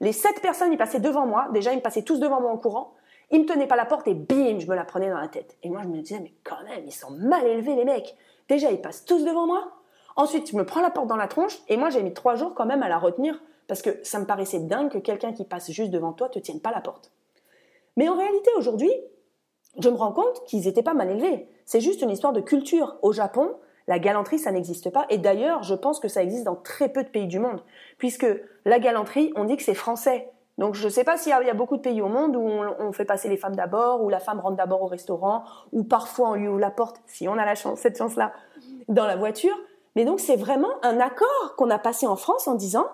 Les 0.00 0.12
sept 0.12 0.40
personnes, 0.40 0.72
ils 0.72 0.78
passaient 0.78 0.98
devant 0.98 1.26
moi. 1.26 1.48
Déjà, 1.52 1.72
ils 1.72 1.76
me 1.76 1.82
passaient 1.82 2.02
tous 2.02 2.18
devant 2.18 2.40
moi 2.40 2.50
en 2.50 2.56
courant. 2.56 2.94
Ils 3.30 3.42
me 3.42 3.46
tenaient 3.46 3.66
pas 3.66 3.76
la 3.76 3.86
porte 3.86 4.08
et 4.08 4.14
bim, 4.14 4.58
je 4.58 4.66
me 4.66 4.74
la 4.74 4.84
prenais 4.84 5.08
dans 5.08 5.20
la 5.20 5.28
tête. 5.28 5.56
Et 5.62 5.70
moi, 5.70 5.82
je 5.82 5.88
me 5.88 6.00
disais, 6.00 6.20
mais 6.20 6.32
quand 6.42 6.62
même, 6.64 6.84
ils 6.86 6.92
sont 6.92 7.10
mal 7.10 7.46
élevés, 7.46 7.76
les 7.76 7.84
mecs. 7.84 8.16
Déjà, 8.48 8.70
ils 8.70 8.80
passent 8.80 9.04
tous 9.04 9.24
devant 9.24 9.46
moi. 9.46 9.72
Ensuite, 10.16 10.50
je 10.50 10.56
me 10.56 10.66
prends 10.66 10.80
la 10.80 10.90
porte 10.90 11.06
dans 11.06 11.16
la 11.16 11.28
tronche 11.28 11.58
et 11.68 11.76
moi, 11.76 11.90
j'ai 11.90 12.02
mis 12.02 12.12
trois 12.12 12.34
jours 12.34 12.54
quand 12.54 12.66
même 12.66 12.82
à 12.82 12.88
la 12.88 12.98
retenir 12.98 13.40
parce 13.68 13.82
que 13.82 13.90
ça 14.02 14.18
me 14.18 14.26
paraissait 14.26 14.58
dingue 14.58 14.90
que 14.90 14.98
quelqu'un 14.98 15.32
qui 15.32 15.44
passe 15.44 15.70
juste 15.70 15.92
devant 15.92 16.12
toi 16.12 16.28
te 16.28 16.40
tienne 16.40 16.60
pas 16.60 16.72
la 16.72 16.80
porte. 16.80 17.12
Mais 17.96 18.08
en 18.08 18.16
réalité, 18.16 18.50
aujourd'hui, 18.56 18.90
je 19.78 19.88
me 19.88 19.96
rends 19.96 20.12
compte 20.12 20.44
qu'ils 20.46 20.64
n'étaient 20.64 20.82
pas 20.82 20.94
mal 20.94 21.10
élevés. 21.10 21.46
C'est 21.64 21.80
juste 21.80 22.02
une 22.02 22.10
histoire 22.10 22.32
de 22.32 22.40
culture. 22.40 22.96
Au 23.02 23.12
Japon, 23.12 23.54
la 23.86 23.98
galanterie, 23.98 24.40
ça 24.40 24.50
n'existe 24.50 24.90
pas. 24.90 25.06
Et 25.08 25.18
d'ailleurs, 25.18 25.62
je 25.62 25.74
pense 25.74 26.00
que 26.00 26.08
ça 26.08 26.22
existe 26.22 26.44
dans 26.44 26.56
très 26.56 26.88
peu 26.88 27.04
de 27.04 27.08
pays 27.08 27.28
du 27.28 27.38
monde. 27.38 27.62
Puisque 27.98 28.26
la 28.64 28.78
galanterie, 28.80 29.32
on 29.36 29.44
dit 29.44 29.56
que 29.56 29.62
c'est 29.62 29.74
français. 29.74 30.28
Donc 30.60 30.74
je 30.74 30.84
ne 30.84 30.90
sais 30.90 31.04
pas 31.04 31.16
s'il 31.16 31.30
y, 31.30 31.32
a 31.32 31.54
beaucoup 31.54 31.78
de 31.78 31.80
pays 31.80 32.02
au 32.02 32.08
monde 32.08 32.36
où 32.36 32.46
on, 32.46 32.92
fait 32.92 33.06
passer 33.06 33.30
les 33.30 33.38
femmes 33.38 33.56
d'abord, 33.56 34.04
où 34.04 34.10
la 34.10 34.20
femme 34.20 34.40
rentre 34.40 34.56
d'abord 34.56 34.82
au 34.82 34.88
restaurant, 34.88 35.42
ou 35.72 35.84
parfois 35.84 36.28
on 36.28 36.34
lui 36.34 36.48
ouvre 36.48 36.60
la 36.60 36.70
porte, 36.70 37.00
si 37.06 37.26
on 37.28 37.38
a 37.38 37.46
la 37.46 37.54
chance, 37.54 37.80
cette 37.80 37.96
chance-là, 37.96 38.34
dans 38.86 39.06
la 39.06 39.16
voiture. 39.16 39.56
Mais 39.96 40.04
donc 40.04 40.20
c'est 40.20 40.36
vraiment 40.36 40.68
un 40.82 41.00
accord 41.00 41.54
qu'on 41.56 41.70
a 41.70 41.78
passé 41.78 42.06
en 42.06 42.14
France 42.14 42.46
en 42.46 42.56
disant 42.56 42.86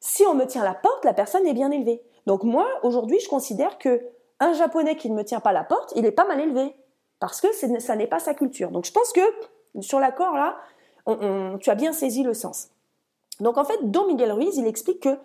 si 0.00 0.26
on 0.26 0.34
me 0.34 0.44
tient 0.44 0.62
la 0.62 0.74
porte, 0.74 1.02
la 1.06 1.14
personne 1.14 1.46
est 1.46 1.54
bien 1.54 1.70
élevée. 1.70 2.02
Donc 2.26 2.42
moi, 2.44 2.66
aujourd'hui, 2.82 3.18
je 3.20 3.28
considère 3.30 3.78
que 3.78 4.02
un 4.38 4.52
japonais 4.52 4.94
qui 4.94 5.08
ne 5.08 5.16
me 5.16 5.24
tient 5.24 5.40
pas 5.40 5.52
la 5.52 5.64
porte, 5.64 5.94
il 5.96 6.04
est 6.04 6.12
pas 6.12 6.26
mal 6.26 6.38
élevé 6.38 6.76
parce 7.20 7.40
que 7.40 7.48
ça 7.80 7.96
n'est 7.96 8.06
pas 8.06 8.18
sa 8.18 8.34
culture. 8.34 8.70
Donc 8.70 8.84
je 8.84 8.92
pense 8.92 9.14
que 9.14 9.22
sur 9.80 9.98
l'accord 9.98 10.34
là, 10.34 10.58
tu 11.58 11.70
as 11.70 11.74
bien 11.74 11.94
saisi 11.94 12.22
le 12.22 12.34
sens. 12.34 12.68
Donc 13.40 13.56
en 13.56 13.64
fait, 13.64 13.78
Don 13.90 14.06
Miguel 14.06 14.30
Ruiz, 14.30 14.58
il 14.58 14.66
explique 14.66 15.04
que 15.04 15.16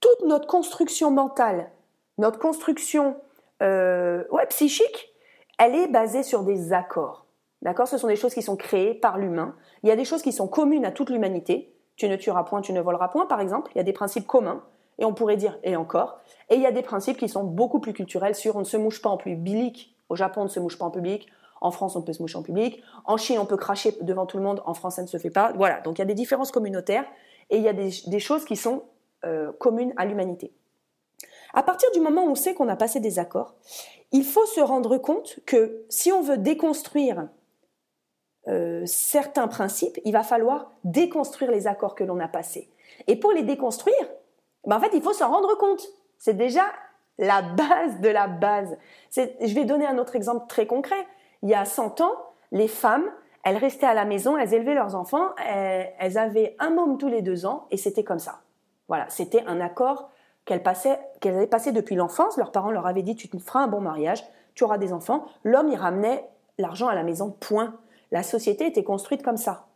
toute 0.00 0.26
notre 0.26 0.46
construction 0.46 1.10
mentale, 1.10 1.70
notre 2.18 2.38
construction 2.38 3.16
euh, 3.62 4.24
psychique, 4.48 5.12
elle 5.58 5.74
est 5.74 5.88
basée 5.88 6.22
sur 6.22 6.42
des 6.42 6.72
accords. 6.72 7.26
D'accord? 7.62 7.88
Ce 7.88 7.98
sont 7.98 8.06
des 8.06 8.16
choses 8.16 8.34
qui 8.34 8.42
sont 8.42 8.56
créées 8.56 8.94
par 8.94 9.18
l'humain. 9.18 9.56
Il 9.82 9.88
y 9.88 9.92
a 9.92 9.96
des 9.96 10.04
choses 10.04 10.22
qui 10.22 10.32
sont 10.32 10.46
communes 10.46 10.84
à 10.84 10.92
toute 10.92 11.10
l'humanité 11.10 11.74
tu 11.98 12.08
ne 12.08 12.16
tueras 12.16 12.44
point, 12.44 12.62
tu 12.62 12.72
ne 12.72 12.80
voleras 12.80 13.08
point, 13.08 13.26
par 13.26 13.40
exemple. 13.40 13.72
Il 13.74 13.78
y 13.78 13.80
a 13.80 13.84
des 13.84 13.92
principes 13.92 14.26
communs, 14.26 14.62
et 14.98 15.04
on 15.04 15.12
pourrait 15.12 15.36
dire 15.36 15.58
et 15.64 15.76
encore. 15.76 16.20
Et 16.48 16.54
il 16.54 16.62
y 16.62 16.66
a 16.66 16.70
des 16.70 16.82
principes 16.82 17.18
qui 17.18 17.28
sont 17.28 17.44
beaucoup 17.44 17.80
plus 17.80 17.92
culturels 17.92 18.36
sur 18.36 18.56
on 18.56 18.60
ne 18.60 18.64
se 18.64 18.76
mouche 18.76 19.02
pas 19.02 19.10
en 19.10 19.16
public. 19.16 19.94
Au 20.08 20.16
Japon, 20.16 20.42
on 20.42 20.44
ne 20.44 20.48
se 20.48 20.60
mouche 20.60 20.78
pas 20.78 20.86
en 20.86 20.90
public. 20.90 21.26
En 21.60 21.72
France, 21.72 21.96
on 21.96 22.02
peut 22.02 22.12
se 22.12 22.22
moucher 22.22 22.38
en 22.38 22.42
public. 22.42 22.80
En 23.04 23.16
Chine, 23.16 23.38
on 23.40 23.46
peut 23.46 23.56
cracher 23.56 23.96
devant 24.00 24.26
tout 24.26 24.38
le 24.38 24.44
monde. 24.44 24.62
En 24.64 24.74
France, 24.74 24.94
ça 24.94 25.02
ne 25.02 25.08
se 25.08 25.18
fait 25.18 25.30
pas. 25.30 25.52
Voilà. 25.56 25.80
Donc 25.80 25.98
il 25.98 26.00
y 26.00 26.02
a 26.02 26.06
des 26.06 26.14
différences 26.14 26.52
communautaires 26.52 27.04
et 27.50 27.56
il 27.56 27.64
y 27.64 27.68
a 27.68 27.72
des, 27.72 28.20
choses 28.20 28.44
qui 28.44 28.54
sont 28.54 28.84
euh, 29.24 29.52
communes 29.52 29.92
à 29.96 30.04
l'humanité. 30.04 30.52
À 31.54 31.62
partir 31.62 31.90
du 31.92 32.00
moment 32.00 32.24
où 32.24 32.30
on 32.30 32.34
sait 32.34 32.54
qu'on 32.54 32.68
a 32.68 32.76
passé 32.76 33.00
des 33.00 33.18
accords, 33.18 33.54
il 34.12 34.24
faut 34.24 34.46
se 34.46 34.60
rendre 34.60 34.98
compte 34.98 35.40
que 35.46 35.84
si 35.88 36.12
on 36.12 36.22
veut 36.22 36.38
déconstruire 36.38 37.28
euh, 38.48 38.82
certains 38.86 39.48
principes, 39.48 39.98
il 40.04 40.12
va 40.12 40.22
falloir 40.22 40.72
déconstruire 40.84 41.50
les 41.50 41.66
accords 41.66 41.94
que 41.94 42.04
l'on 42.04 42.20
a 42.20 42.28
passés. 42.28 42.70
Et 43.06 43.16
pour 43.16 43.32
les 43.32 43.42
déconstruire, 43.42 44.08
ben 44.66 44.76
en 44.76 44.80
fait, 44.80 44.90
il 44.94 45.02
faut 45.02 45.12
s'en 45.12 45.30
rendre 45.30 45.56
compte. 45.58 45.86
C'est 46.18 46.36
déjà 46.36 46.64
la 47.18 47.42
base 47.42 48.00
de 48.00 48.08
la 48.08 48.28
base. 48.28 48.76
Je 49.14 49.54
vais 49.54 49.64
donner 49.64 49.86
un 49.86 49.98
autre 49.98 50.16
exemple 50.16 50.46
très 50.48 50.66
concret. 50.66 51.06
Il 51.42 51.48
y 51.48 51.54
a 51.54 51.64
100 51.64 52.00
ans, 52.00 52.14
les 52.52 52.68
femmes, 52.68 53.10
elles 53.44 53.56
restaient 53.56 53.86
à 53.86 53.94
la 53.94 54.04
maison, 54.04 54.36
elles 54.36 54.54
élevaient 54.54 54.74
leurs 54.74 54.94
enfants, 54.94 55.30
elles, 55.36 56.18
avaient 56.18 56.56
un 56.58 56.70
môme 56.70 56.98
tous 56.98 57.08
les 57.08 57.22
deux 57.22 57.46
ans, 57.46 57.66
et 57.70 57.76
c'était 57.76 58.04
comme 58.04 58.18
ça. 58.18 58.40
Voilà, 58.88 59.08
c'était 59.08 59.44
un 59.46 59.60
accord 59.60 60.10
qu'elles 60.44 60.62
avaient 61.24 61.46
passé 61.46 61.72
depuis 61.72 61.94
l'enfance. 61.94 62.36
Leurs 62.36 62.52
parents 62.52 62.70
leur 62.70 62.86
avaient 62.86 63.02
dit 63.02 63.14
tu 63.14 63.28
te 63.28 63.38
feras 63.38 63.60
un 63.60 63.68
bon 63.68 63.80
mariage, 63.80 64.24
tu 64.54 64.64
auras 64.64 64.78
des 64.78 64.92
enfants. 64.92 65.26
L'homme, 65.44 65.68
il 65.68 65.76
ramenait 65.76 66.28
l'argent 66.56 66.88
à 66.88 66.94
la 66.94 67.04
maison, 67.04 67.30
point. 67.30 67.74
La 68.10 68.22
société 68.22 68.66
était 68.66 68.84
construite 68.84 69.22
comme 69.22 69.36
ça. 69.36 69.66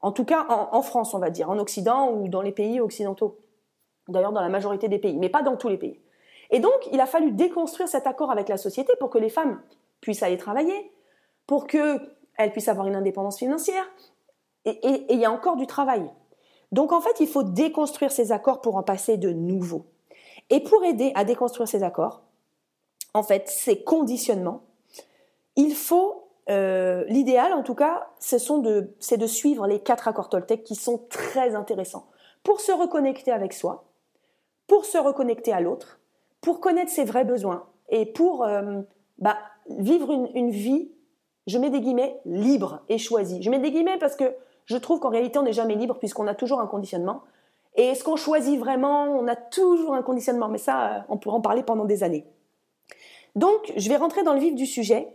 En 0.00 0.12
tout 0.12 0.24
cas, 0.24 0.46
en, 0.48 0.82
France, 0.82 1.14
on 1.14 1.18
va 1.18 1.30
dire, 1.30 1.50
en 1.50 1.58
Occident 1.58 2.12
ou 2.12 2.28
dans 2.28 2.42
les 2.42 2.52
pays 2.52 2.80
occidentaux. 2.80 3.38
D'ailleurs, 4.06 4.32
dans 4.32 4.40
la 4.40 4.48
majorité 4.48 4.88
des 4.88 4.98
pays, 4.98 5.16
mais 5.16 5.28
pas 5.28 5.42
dans 5.42 5.56
tous 5.56 5.68
les 5.68 5.76
pays. 5.76 6.00
Et 6.50 6.60
donc, 6.60 6.88
il 6.92 7.00
a 7.00 7.06
fallu 7.06 7.32
déconstruire 7.32 7.88
cet 7.88 8.06
accord 8.06 8.30
avec 8.30 8.48
la 8.48 8.56
société 8.56 8.92
pour 9.00 9.10
que 9.10 9.18
les 9.18 9.28
femmes 9.28 9.60
puissent 10.00 10.22
aller 10.22 10.38
travailler, 10.38 10.92
pour 11.46 11.66
qu'elles 11.66 12.52
puissent 12.52 12.68
avoir 12.68 12.86
une 12.86 12.94
indépendance 12.94 13.38
financière. 13.38 13.84
Et, 14.64 14.78
il 15.12 15.18
y 15.18 15.24
a 15.24 15.32
encore 15.32 15.56
du 15.56 15.66
travail. 15.66 16.08
Donc, 16.72 16.92
en 16.92 17.00
fait, 17.00 17.20
il 17.20 17.28
faut 17.28 17.42
déconstruire 17.42 18.12
ces 18.12 18.32
accords 18.32 18.60
pour 18.60 18.76
en 18.76 18.82
passer 18.82 19.16
de 19.16 19.30
nouveaux. 19.30 19.86
Et 20.50 20.60
pour 20.60 20.84
aider 20.84 21.12
à 21.14 21.24
déconstruire 21.24 21.68
ces 21.68 21.82
accords, 21.82 22.22
en 23.14 23.22
fait, 23.22 23.48
ces 23.48 23.82
conditionnements, 23.82 24.62
il 25.56 25.74
faut 25.74 26.28
euh, 26.50 27.04
l'idéal, 27.08 27.52
en 27.52 27.62
tout 27.62 27.74
cas, 27.74 28.08
c'est 28.18 28.38
de, 28.38 29.26
suivre 29.26 29.66
les 29.66 29.80
quatre 29.80 30.08
accords 30.08 30.28
Toltec 30.28 30.64
qui 30.64 30.74
sont 30.74 31.06
très 31.10 31.54
intéressants 31.54 32.06
pour 32.42 32.60
se 32.60 32.72
reconnecter 32.72 33.32
avec 33.32 33.52
soi, 33.52 33.84
pour 34.66 34.86
se 34.86 34.96
reconnecter 34.96 35.52
à 35.52 35.60
l'autre, 35.60 36.00
pour 36.40 36.60
connaître 36.60 36.90
ses 36.90 37.04
vrais 37.04 37.24
besoins 37.24 37.66
et 37.90 38.06
pour 38.06 38.44
euh, 38.44 38.80
bah, 39.18 39.36
vivre 39.68 40.10
une, 40.12 40.50
vie, 40.50 40.90
je 41.46 41.58
mets 41.58 41.70
des 41.70 41.80
guillemets, 41.80 42.18
libre 42.24 42.80
et 42.88 42.96
choisie. 42.96 43.42
Je 43.42 43.50
mets 43.50 43.58
des 43.58 43.70
guillemets 43.70 43.98
parce 43.98 44.16
que 44.16 44.34
je 44.68 44.76
trouve 44.76 45.00
qu'en 45.00 45.08
réalité, 45.08 45.38
on 45.38 45.42
n'est 45.42 45.52
jamais 45.52 45.74
libre 45.74 45.98
puisqu'on 45.98 46.26
a 46.26 46.34
toujours 46.34 46.60
un 46.60 46.66
conditionnement. 46.66 47.22
Et 47.74 47.84
est-ce 47.84 48.04
qu'on 48.04 48.16
choisit 48.16 48.58
vraiment 48.58 49.04
On 49.04 49.26
a 49.26 49.36
toujours 49.36 49.94
un 49.94 50.02
conditionnement, 50.02 50.48
mais 50.48 50.58
ça, 50.58 50.88
euh, 50.88 51.00
on 51.08 51.16
pourra 51.16 51.36
en 51.36 51.40
parler 51.40 51.62
pendant 51.62 51.86
des 51.86 52.02
années. 52.02 52.26
Donc, 53.34 53.72
je 53.76 53.88
vais 53.88 53.96
rentrer 53.96 54.22
dans 54.22 54.34
le 54.34 54.40
vif 54.40 54.54
du 54.54 54.66
sujet 54.66 55.08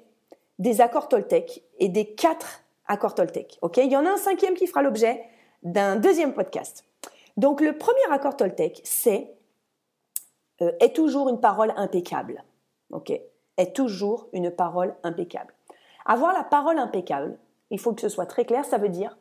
des 0.57 0.81
accords 0.81 1.07
Toltec 1.07 1.63
et 1.79 1.89
des 1.89 2.15
quatre 2.15 2.61
accords 2.87 3.13
Toltec. 3.13 3.59
Ok, 3.61 3.77
il 3.77 3.91
y 3.91 3.97
en 3.97 4.05
a 4.05 4.09
un 4.09 4.17
cinquième 4.17 4.55
qui 4.55 4.65
fera 4.65 4.81
l'objet 4.81 5.23
d'un 5.61 5.97
deuxième 5.97 6.33
podcast. 6.33 6.85
Donc 7.37 7.61
le 7.61 7.77
premier 7.77 8.05
accord 8.11 8.37
Toltec, 8.37 8.81
c'est 8.83 9.35
euh, 10.61 10.71
est 10.79 10.95
toujours 10.95 11.29
une 11.29 11.39
parole 11.39 11.73
impeccable. 11.75 12.43
Ok, 12.91 13.11
est 13.57 13.75
toujours 13.75 14.29
une 14.33 14.51
parole 14.51 14.95
impeccable. 15.03 15.53
Avoir 16.05 16.33
la 16.33 16.43
parole 16.43 16.77
impeccable, 16.77 17.37
il 17.71 17.79
faut 17.79 17.93
que 17.93 18.01
ce 18.01 18.09
soit 18.09 18.25
très 18.25 18.45
clair. 18.45 18.65
Ça 18.65 18.77
veut 18.77 18.89
dire, 18.89 19.17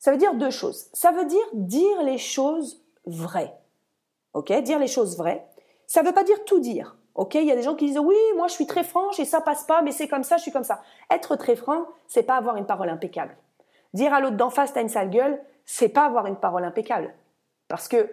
ça 0.00 0.10
veut 0.10 0.16
dire 0.16 0.34
deux 0.34 0.50
choses. 0.50 0.88
Ça 0.94 1.12
veut 1.12 1.26
dire 1.26 1.46
dire 1.52 2.02
les 2.02 2.18
choses 2.18 2.82
vraies. 3.06 3.54
Ok, 4.32 4.50
dire 4.62 4.78
les 4.78 4.88
choses 4.88 5.16
vraies. 5.16 5.46
Ça 5.86 6.02
ne 6.02 6.08
veut 6.08 6.14
pas 6.14 6.24
dire 6.24 6.42
tout 6.44 6.58
dire. 6.58 6.96
Ok, 7.14 7.34
il 7.34 7.44
y 7.44 7.52
a 7.52 7.56
des 7.56 7.62
gens 7.62 7.74
qui 7.74 7.86
disent 7.86 7.98
oui, 7.98 8.16
moi 8.36 8.48
je 8.48 8.54
suis 8.54 8.66
très 8.66 8.82
franche 8.82 9.20
et 9.20 9.24
ça 9.24 9.40
passe 9.40 9.64
pas, 9.64 9.82
mais 9.82 9.92
c'est 9.92 10.08
comme 10.08 10.22
ça, 10.22 10.38
je 10.38 10.42
suis 10.42 10.52
comme 10.52 10.64
ça. 10.64 10.80
Être 11.10 11.36
très 11.36 11.54
franc, 11.54 11.84
c'est 12.08 12.22
pas 12.22 12.36
avoir 12.36 12.56
une 12.56 12.66
parole 12.66 12.88
impeccable. 12.88 13.36
Dire 13.92 14.14
à 14.14 14.20
l'autre 14.20 14.36
d'en 14.36 14.48
face 14.48 14.72
t'as 14.72 14.80
une 14.80 14.88
sale 14.88 15.10
gueule, 15.10 15.38
c'est 15.66 15.88
pas 15.90 16.06
avoir 16.06 16.26
une 16.26 16.36
parole 16.36 16.64
impeccable. 16.64 17.12
Parce 17.68 17.86
que 17.86 18.10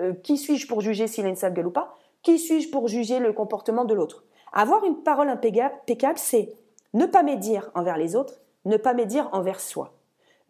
euh, 0.00 0.14
qui 0.14 0.36
suis-je 0.36 0.66
pour 0.66 0.80
juger 0.80 1.06
s'il 1.06 1.26
a 1.26 1.28
une 1.28 1.36
sale 1.36 1.54
gueule 1.54 1.68
ou 1.68 1.70
pas? 1.70 1.94
Qui 2.22 2.38
suis-je 2.38 2.70
pour 2.70 2.88
juger 2.88 3.20
le 3.20 3.32
comportement 3.32 3.84
de 3.84 3.94
l'autre? 3.94 4.24
Avoir 4.52 4.84
une 4.84 5.02
parole 5.02 5.28
impeccable, 5.28 6.18
c'est 6.18 6.52
ne 6.92 7.06
pas 7.06 7.22
médire 7.22 7.70
envers 7.74 7.96
les 7.96 8.16
autres, 8.16 8.40
ne 8.64 8.76
pas 8.76 8.94
médire 8.94 9.28
envers 9.32 9.60
soi, 9.60 9.94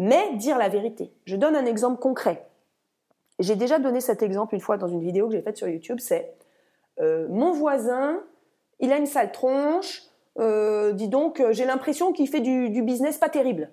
mais 0.01 0.35
dire 0.37 0.57
la 0.57 0.71
vérité. 0.71 1.13
Je 1.27 1.37
donne 1.37 1.55
un 1.55 1.67
exemple 1.67 2.01
concret. 2.01 2.49
J'ai 3.39 3.55
déjà 3.55 3.79
donné 3.79 4.01
cet 4.01 4.23
exemple 4.23 4.55
une 4.55 4.61
fois 4.63 4.79
dans 4.79 4.89
une 4.89 5.03
vidéo 5.03 5.29
que 5.29 5.35
j'ai 5.35 5.43
faite 5.43 5.59
sur 5.59 5.69
YouTube, 5.69 5.99
c'est 6.01 6.35
euh, 7.01 7.27
mon 7.29 7.53
voisin, 7.53 8.23
il 8.81 8.93
a 8.93 8.97
une 8.97 9.05
sale 9.05 9.31
tronche, 9.31 10.03
euh, 10.39 10.93
dis 10.93 11.09
donc, 11.09 11.39
euh, 11.39 11.53
j'ai 11.53 11.67
l'impression 11.67 12.13
qu'il 12.13 12.29
fait 12.29 12.41
du, 12.41 12.83
business 12.83 13.19
pas 13.19 13.29
terrible. 13.29 13.71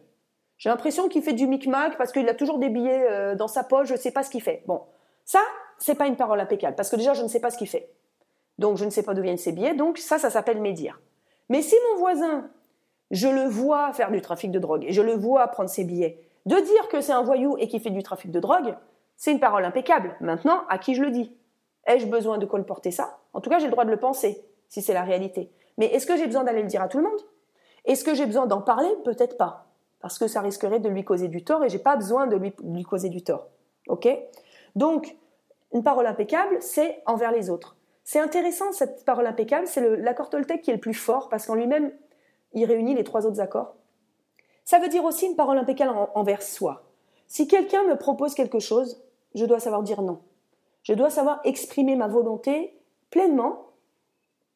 J'ai 0.57 0.67
l'impression 0.67 1.07
qu'il 1.07 1.23
fait 1.23 1.31
du 1.31 1.47
micmac 1.47 1.97
parce 1.97 2.11
qu'il 2.11 2.27
a 2.27 2.33
toujours 2.33 2.59
des 2.59 2.69
billets 2.69 3.35
dans 3.37 3.47
sa 3.47 3.63
poche, 3.63 3.87
je 3.87 3.93
ne 3.93 3.99
sais 3.99 4.11
pas 4.11 4.23
ce 4.23 4.29
qu'il 4.29 4.41
fait. 4.41 4.63
Bon, 4.67 4.81
ça, 5.23 5.39
c'est 5.77 5.95
pas 5.95 6.07
une 6.07 6.17
parole 6.17 6.41
impeccable 6.41 6.75
parce 6.75 6.89
que 6.89 6.97
déjà, 6.97 7.13
je 7.13 7.23
ne 7.23 7.29
sais 7.29 7.39
pas 7.39 7.51
ce 7.51 7.57
qu'il 7.57 7.69
fait. 7.69 7.89
Donc, 8.57 8.75
je 8.75 8.83
ne 8.83 8.89
sais 8.89 9.03
pas 9.03 9.13
d'où 9.13 9.21
viennent 9.21 9.37
ses 9.37 9.53
billets, 9.53 9.75
donc 9.75 9.97
ça, 9.97 10.19
ça 10.19 10.29
s'appelle 10.29 10.59
médire. 10.59 10.99
Mais 11.47 11.61
si 11.61 11.75
mon 11.89 11.99
voisin, 11.99 12.49
je 13.11 13.27
le 13.27 13.43
vois 13.43 13.93
faire 13.93 14.11
du 14.11 14.21
trafic 14.21 14.51
de 14.51 14.59
drogue 14.59 14.85
et 14.85 14.93
je 14.93 15.01
le 15.01 15.13
vois 15.13 15.47
prendre 15.47 15.69
ses 15.69 15.83
billets, 15.83 16.21
de 16.45 16.55
dire 16.55 16.87
que 16.89 17.01
c'est 17.01 17.13
un 17.13 17.23
voyou 17.23 17.57
et 17.57 17.67
qu'il 17.67 17.81
fait 17.81 17.89
du 17.89 18.03
trafic 18.03 18.31
de 18.31 18.39
drogue, 18.39 18.75
c'est 19.17 19.31
une 19.31 19.39
parole 19.39 19.65
impeccable. 19.65 20.15
Maintenant, 20.21 20.61
à 20.69 20.77
qui 20.77 20.95
je 20.95 21.01
le 21.01 21.11
dis? 21.11 21.35
Ai-je 21.85 22.07
besoin 22.07 22.37
de 22.37 22.45
colporter 22.45 22.91
ça? 22.91 23.19
En 23.33 23.41
tout 23.41 23.49
cas, 23.49 23.59
j'ai 23.59 23.65
le 23.65 23.71
droit 23.71 23.85
de 23.85 23.91
le 23.91 23.97
penser, 23.97 24.45
si 24.69 24.81
c'est 24.81 24.93
la 24.93 25.03
réalité. 25.03 25.51
Mais 25.77 25.87
est-ce 25.87 26.05
que 26.05 26.17
j'ai 26.17 26.25
besoin 26.25 26.43
d'aller 26.43 26.61
le 26.61 26.67
dire 26.67 26.81
à 26.81 26.87
tout 26.87 26.97
le 26.97 27.03
monde? 27.03 27.19
Est-ce 27.85 28.03
que 28.03 28.13
j'ai 28.13 28.25
besoin 28.25 28.45
d'en 28.45 28.61
parler? 28.61 28.89
Peut-être 29.05 29.37
pas. 29.37 29.67
Parce 29.99 30.19
que 30.19 30.27
ça 30.27 30.41
risquerait 30.41 30.79
de 30.79 30.89
lui 30.89 31.03
causer 31.03 31.27
du 31.27 31.43
tort 31.43 31.63
et 31.63 31.69
j'ai 31.69 31.79
pas 31.79 31.95
besoin 31.95 32.27
de 32.27 32.35
lui, 32.35 32.83
causer 32.83 33.09
du 33.09 33.23
tort. 33.23 33.47
Ok? 33.87 34.07
Donc, 34.75 35.15
une 35.73 35.83
parole 35.83 36.05
impeccable, 36.05 36.57
c'est 36.61 37.01
envers 37.05 37.31
les 37.31 37.49
autres. 37.49 37.77
C'est 38.03 38.19
intéressant, 38.19 38.71
cette 38.71 39.03
parole 39.03 39.25
impeccable, 39.25 39.67
c'est 39.67 39.97
l'accord 39.97 40.29
Toltec 40.29 40.61
qui 40.61 40.71
est 40.71 40.75
le 40.75 40.79
plus 40.79 40.93
fort 40.93 41.29
parce 41.29 41.45
qu'en 41.45 41.55
lui-même, 41.55 41.91
il 42.57 42.65
réunit 42.65 42.95
les 42.95 43.03
trois 43.03 43.25
autres 43.25 43.39
accords. 43.39 43.75
Ça 44.65 44.79
veut 44.79 44.89
dire 44.89 45.05
aussi 45.05 45.25
une 45.25 45.35
parole 45.35 45.57
impeccable 45.57 45.95
envers 46.13 46.41
soi. 46.41 46.83
Si 47.27 47.47
quelqu'un 47.47 47.83
me 47.83 47.95
propose 47.95 48.33
quelque 48.33 48.59
chose, 48.59 49.01
je 49.35 49.45
dois 49.45 49.59
savoir 49.59 49.83
dire 49.83 50.01
non. 50.01 50.19
Je 50.83 50.93
dois 50.93 51.09
savoir 51.09 51.39
exprimer 51.43 51.95
ma 51.95 52.07
volonté 52.07 52.73
pleinement, 53.09 53.67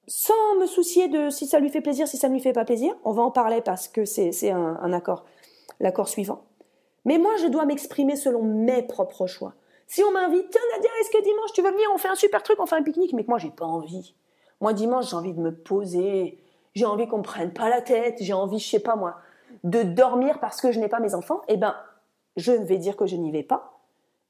sans 0.08 0.56
me 0.60 0.66
soucier 0.66 1.08
de 1.08 1.30
si 1.30 1.46
ça 1.46 1.60
lui 1.60 1.70
fait 1.70 1.82
plaisir, 1.82 2.08
si 2.08 2.18
ça 2.18 2.28
ne 2.28 2.34
lui 2.34 2.42
fait 2.42 2.54
pas 2.54 2.66
plaisir. 2.66 2.94
On 3.04 3.12
va 3.12 3.22
en 3.22 3.32
parler 3.32 3.62
parce 3.62 3.88
que 3.88 4.06
c'est 4.06 4.52
un, 4.52 4.94
accord, 4.94 5.26
l'accord 5.80 6.08
suivant. 6.10 6.44
Mais 7.06 7.18
moi, 7.18 7.36
je 7.38 7.48
dois 7.48 7.66
m'exprimer 7.66 8.16
selon 8.16 8.44
mes 8.44 8.82
propres 8.82 9.28
choix. 9.28 9.54
Si 9.88 10.04
on 10.04 10.12
m'invite, 10.12 10.50
tiens 10.50 10.62
Nadia, 10.74 10.90
est-ce 11.02 11.12
que 11.12 11.22
dimanche 11.22 11.52
tu 11.54 11.62
veux 11.62 11.72
venir? 11.72 11.90
On 11.94 11.98
fait 11.98 12.08
un 12.08 12.16
super 12.16 12.42
truc, 12.44 12.60
on 12.60 12.66
fait 12.66 12.78
un 12.78 12.84
pique-nique, 12.84 13.14
mais 13.14 13.24
que 13.24 13.30
moi 13.30 13.40
j'ai 13.40 13.50
pas 13.50 13.66
envie. 13.66 14.16
Moi 14.62 14.72
dimanche 14.72 15.10
j'ai 15.10 15.18
envie 15.18 15.34
de 15.34 15.42
me 15.42 15.54
poser, 15.54 16.40
j'ai 16.74 16.86
envie 16.86 17.08
qu'on 17.08 17.20
me 17.20 17.24
prenne 17.24 17.52
pas 17.52 17.70
la 17.70 17.82
tête, 17.82 18.18
j'ai 18.22 18.34
envie, 18.34 18.60
je 18.60 18.70
sais 18.70 18.80
pas 18.80 18.96
moi, 18.96 19.18
de 19.64 19.84
dormir 19.84 20.40
parce 20.40 20.62
que 20.62 20.72
je 20.72 20.80
n'ai 20.80 20.88
pas 20.88 21.00
mes 21.00 21.16
enfants. 21.16 21.42
Eh 21.48 21.58
ben, 21.58 21.76
je 22.38 22.52
vais 22.52 22.78
dire 22.78 22.96
que 22.96 23.06
je 23.06 23.16
n'y 23.16 23.32
vais 23.32 23.44
pas 23.44 23.72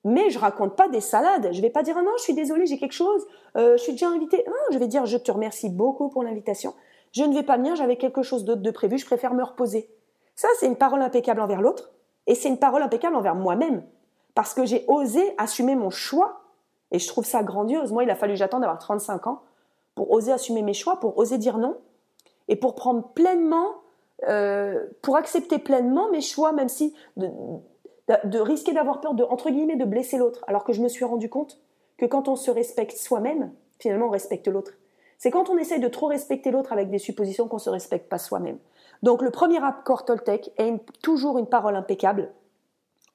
mais 0.03 0.29
je 0.29 0.39
raconte 0.39 0.75
pas 0.75 0.87
des 0.87 1.01
salades. 1.01 1.49
Je 1.51 1.61
vais 1.61 1.69
pas 1.69 1.83
dire 1.83 1.95
ah 1.97 2.01
non, 2.01 2.11
je 2.17 2.23
suis 2.23 2.33
désolée, 2.33 2.65
j'ai 2.65 2.77
quelque 2.77 2.93
chose, 2.93 3.25
euh, 3.55 3.77
je 3.77 3.83
suis 3.83 3.91
déjà 3.93 4.09
invitée. 4.09 4.43
Non, 4.47 4.53
je 4.71 4.77
vais 4.77 4.87
dire 4.87 5.05
je 5.05 5.17
te 5.17 5.31
remercie 5.31 5.69
beaucoup 5.69 6.09
pour 6.09 6.23
l'invitation. 6.23 6.73
Je 7.11 7.23
ne 7.23 7.33
vais 7.33 7.43
pas 7.43 7.57
venir, 7.57 7.75
j'avais 7.75 7.97
quelque 7.97 8.23
chose 8.23 8.45
d'autre 8.45 8.61
de 8.61 8.71
prévu, 8.71 8.97
je 8.97 9.05
préfère 9.05 9.33
me 9.33 9.43
reposer. 9.43 9.89
Ça, 10.35 10.47
c'est 10.59 10.65
une 10.65 10.77
parole 10.77 11.01
impeccable 11.01 11.41
envers 11.41 11.61
l'autre 11.61 11.91
et 12.25 12.35
c'est 12.35 12.47
une 12.47 12.57
parole 12.57 12.81
impeccable 12.81 13.15
envers 13.15 13.35
moi-même 13.35 13.83
parce 14.33 14.53
que 14.53 14.65
j'ai 14.65 14.85
osé 14.87 15.35
assumer 15.37 15.75
mon 15.75 15.89
choix 15.89 16.41
et 16.91 16.99
je 16.99 17.07
trouve 17.07 17.25
ça 17.25 17.43
grandiose. 17.43 17.91
Moi, 17.91 18.03
il 18.03 18.09
a 18.09 18.15
fallu 18.15 18.35
j'attendre 18.35 18.61
d'avoir 18.61 18.79
35 18.79 19.27
ans 19.27 19.41
pour 19.93 20.11
oser 20.11 20.31
assumer 20.31 20.61
mes 20.61 20.73
choix, 20.73 20.99
pour 20.99 21.17
oser 21.17 21.37
dire 21.37 21.57
non 21.57 21.77
et 22.51 22.57
pour 22.57 22.75
prendre 22.75 23.07
pleinement, 23.13 23.75
euh, 24.27 24.85
pour 25.01 25.15
accepter 25.15 25.57
pleinement 25.57 26.11
mes 26.11 26.19
choix, 26.19 26.51
même 26.51 26.67
si 26.67 26.93
de 27.15 28.39
risquer 28.39 28.73
d'avoir 28.73 28.99
peur 28.99 29.13
de, 29.13 29.23
entre 29.23 29.49
guillemets, 29.49 29.77
de 29.77 29.85
blesser 29.85 30.17
l'autre, 30.17 30.43
alors 30.47 30.65
que 30.65 30.73
je 30.73 30.81
me 30.81 30.89
suis 30.89 31.05
rendu 31.05 31.29
compte 31.29 31.61
que 31.97 32.05
quand 32.05 32.27
on 32.27 32.35
se 32.35 32.51
respecte 32.51 32.97
soi-même, 32.97 33.53
finalement 33.79 34.07
on 34.07 34.11
respecte 34.11 34.49
l'autre. 34.49 34.73
C'est 35.17 35.31
quand 35.31 35.49
on 35.49 35.57
essaye 35.57 35.79
de 35.79 35.87
trop 35.87 36.07
respecter 36.07 36.51
l'autre 36.51 36.73
avec 36.73 36.89
des 36.89 36.99
suppositions 36.99 37.47
qu'on 37.47 37.55
ne 37.55 37.61
se 37.61 37.69
respecte 37.69 38.09
pas 38.09 38.17
soi-même. 38.17 38.57
Donc 39.01 39.21
le 39.21 39.31
premier 39.31 39.63
accord 39.63 40.03
Toltec 40.03 40.51
est 40.57 40.73
toujours 41.01 41.37
une 41.37 41.47
parole 41.47 41.77
impeccable 41.77 42.33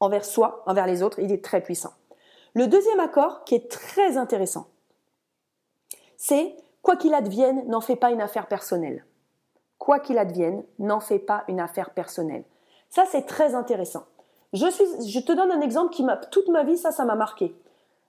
envers 0.01 0.25
soi, 0.25 0.63
envers 0.67 0.87
les 0.87 1.03
autres, 1.03 1.19
il 1.19 1.31
est 1.31 1.45
très 1.45 1.61
puissant. 1.61 1.93
Le 2.55 2.69
deuxième 2.69 3.01
accord, 3.01 3.45
qui 3.45 3.55
est 3.55 3.71
très 3.71 4.17
intéressant, 4.17 4.69
c'est 6.17 6.57
quoi 6.81 6.97
qu'il 6.97 7.13
advienne, 7.13 7.69
n'en 7.69 7.83
fais 7.83 7.97
pas 7.97 8.13
une 8.13 8.23
affaire 8.23 8.47
personnelle. 8.47 9.05
Quoi 9.79 10.01
qu'il 10.01 10.19
advienne, 10.19 10.65
n'en 10.79 11.01
fais 11.01 11.19
pas 11.19 11.45
une 11.49 11.61
affaire 11.61 11.91
personnelle. 11.91 12.45
Ça, 12.89 13.05
c'est 13.11 13.27
très 13.27 13.55
intéressant. 13.55 14.05
Je, 14.53 15.21
te 15.21 15.33
donne 15.33 15.51
un 15.51 15.61
exemple 15.61 15.93
qui 15.93 16.03
m'a 16.03 16.17
toute 16.17 16.49
ma 16.49 16.65
vie, 16.65 16.79
ça, 16.79 16.91
ça 16.91 17.05
m'a 17.05 17.15
marqué. 17.15 17.55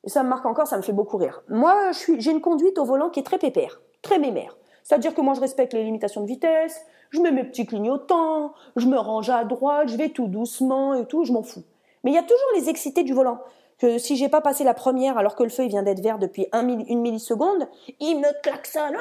Ça 0.05 0.24
me 0.24 0.29
marque 0.29 0.45
encore, 0.45 0.67
ça 0.67 0.77
me 0.77 0.81
fait 0.81 0.93
beaucoup 0.93 1.17
rire. 1.17 1.43
Moi, 1.50 1.91
j'ai 2.17 2.31
une 2.31 2.41
conduite 2.41 2.77
au 2.77 2.86
volant 2.86 3.09
qui 3.09 3.19
est 3.19 3.24
très 3.24 3.39
pépère, 3.39 3.81
très 4.01 4.19
mémère. 4.19 4.55
C'est-à-dire 4.83 5.13
que 5.13 5.21
moi, 5.21 5.33
je 5.33 5.41
respecte 5.41 5.74
les 5.74 5.83
limitations 5.83 6.21
de 6.21 6.27
vitesse, 6.27 6.79
je 7.09 7.19
mets 7.19 7.31
mes 7.31 7.43
petits 7.43 7.65
clignotants, 7.65 8.53
je 8.77 8.88
me 8.88 8.97
range 8.97 9.29
à 9.29 9.43
droite, 9.43 9.89
je 9.89 9.97
vais 9.97 10.09
tout 10.09 10.27
doucement 10.27 10.93
et 10.93 11.05
tout, 11.05 11.25
je 11.25 11.33
m'en 11.33 11.43
fous. 11.43 11.63
Mais 12.03 12.12
il 12.12 12.13
y 12.13 12.19
a 12.19 12.24
toujours 12.24 12.50
les 12.55 12.69
excités 12.69 13.03
du 13.03 13.13
volant. 13.13 13.39
Que 13.79 13.97
si 13.97 14.15
j'ai 14.15 14.29
pas 14.29 14.41
passé 14.41 14.63
la 14.63 14.74
première 14.74 15.17
alors 15.17 15.36
que 15.36 15.43
le 15.43 15.50
feu 15.50 15.67
vient 15.67 15.83
d'être 15.83 16.00
vert 16.00 16.17
depuis 16.17 16.47
une 16.53 17.01
milliseconde, 17.01 17.67
il 18.00 18.15
me 18.15 18.41
klaxonne. 18.41 18.95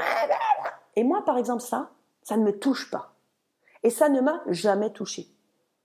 Et 0.97 1.05
moi, 1.05 1.23
par 1.25 1.39
exemple, 1.39 1.63
ça, 1.63 1.91
ça 2.27 2.37
ne 2.37 2.43
me 2.43 2.59
touche 2.59 2.91
pas. 2.91 3.13
Et 3.85 3.91
ça 3.91 4.09
ne 4.09 4.21
m'a 4.21 4.43
jamais 4.49 4.91
touché. 4.91 5.29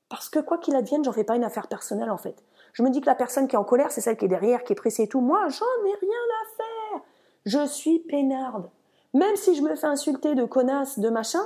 Parce 0.10 0.28
que 0.28 0.40
quoi 0.40 0.58
qu'il 0.58 0.76
advienne, 0.76 1.04
j'en 1.04 1.12
fais 1.12 1.24
pas 1.24 1.36
une 1.36 1.44
affaire 1.44 1.68
personnelle 1.68 2.10
en 2.10 2.18
fait. 2.18 2.44
Je 2.74 2.82
me 2.82 2.90
dis 2.90 3.00
que 3.00 3.06
la 3.06 3.14
personne 3.14 3.48
qui 3.48 3.56
est 3.56 3.60
en 3.60 3.64
colère, 3.64 3.92
c'est 3.92 4.02
celle 4.02 4.18
qui 4.18 4.26
est 4.26 4.28
derrière, 4.28 4.64
qui 4.64 4.74
est 4.74 4.76
pressée 4.76 5.04
et 5.04 5.08
tout. 5.08 5.22
Moi, 5.22 5.48
j'en 5.50 5.86
ai 5.86 5.96
rien 6.02 6.10
à 6.42 6.56
faire. 6.58 7.02
Je 7.46 7.68
suis 7.68 8.00
peinarde. 8.00 8.72
Même 9.14 9.36
si 9.36 9.54
je 9.54 9.62
me 9.62 9.76
fais 9.76 9.86
insulter 9.86 10.34
de 10.34 10.44
connasse, 10.44 10.98
de 10.98 11.10
machin, 11.10 11.44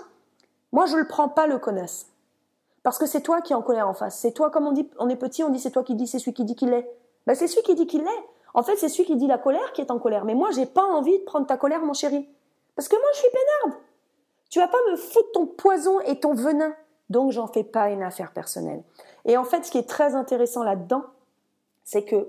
moi 0.72 0.86
je 0.86 0.96
le 0.96 1.06
prends 1.06 1.28
pas 1.28 1.46
le 1.46 1.60
connasse. 1.60 2.08
Parce 2.82 2.98
que 2.98 3.06
c'est 3.06 3.22
toi 3.22 3.42
qui 3.42 3.52
es 3.52 3.56
en 3.56 3.62
colère 3.62 3.90
en 3.90 3.94
face. 3.94 4.18
C'est 4.18 4.32
toi, 4.32 4.50
comme 4.50 4.66
on 4.66 4.72
dit, 4.72 4.90
on 4.98 5.10
est 5.10 5.18
petit, 5.18 5.44
on 5.44 5.50
dit 5.50 5.60
c'est 5.60 5.72
toi 5.72 5.84
qui 5.84 5.96
dis, 5.96 6.08
c'est 6.08 6.20
celui 6.20 6.34
qui 6.34 6.46
dit 6.46 6.56
qu'il 6.56 6.72
est. 6.72 6.90
Ben, 7.28 7.36
c'est 7.36 7.48
celui 7.48 7.64
qui 7.64 7.76
dit 7.76 7.88
qu'il 7.88 8.02
est. 8.02 8.26
En 8.54 8.64
fait, 8.64 8.78
c'est 8.78 8.88
celui 8.88 9.04
qui 9.04 9.18
dit 9.18 9.28
la 9.28 9.40
colère 9.40 9.74
qui 9.74 9.82
est 9.82 9.92
en 9.92 10.00
colère. 10.00 10.24
Mais 10.24 10.36
moi, 10.36 10.52
j'ai 10.52 10.66
pas 10.66 10.86
envie 10.86 11.20
de 11.20 11.24
prendre 11.26 11.48
ta 11.48 11.58
colère, 11.58 11.82
mon 11.82 11.94
chéri. 11.94 12.30
Parce 12.78 12.88
que 12.88 12.96
moi, 12.96 13.10
je 13.14 13.20
suis 13.20 13.30
peinarde. 13.30 13.82
Tu 14.50 14.60
vas 14.60 14.68
pas 14.68 14.78
me 14.92 14.96
foutre 14.96 15.32
ton 15.34 15.46
poison 15.46 16.00
et 16.02 16.20
ton 16.20 16.34
venin. 16.34 16.74
Donc, 17.10 17.32
j'en 17.32 17.48
fais 17.48 17.64
pas 17.64 17.90
une 17.90 18.04
affaire 18.04 18.32
personnelle. 18.32 18.84
Et 19.26 19.38
en 19.38 19.44
fait, 19.44 19.66
ce 19.66 19.72
qui 19.72 19.78
est 19.78 19.88
très 19.90 20.16
intéressant 20.16 20.64
là-dedans, 20.64 21.04
c'est 21.84 22.04
que 22.04 22.28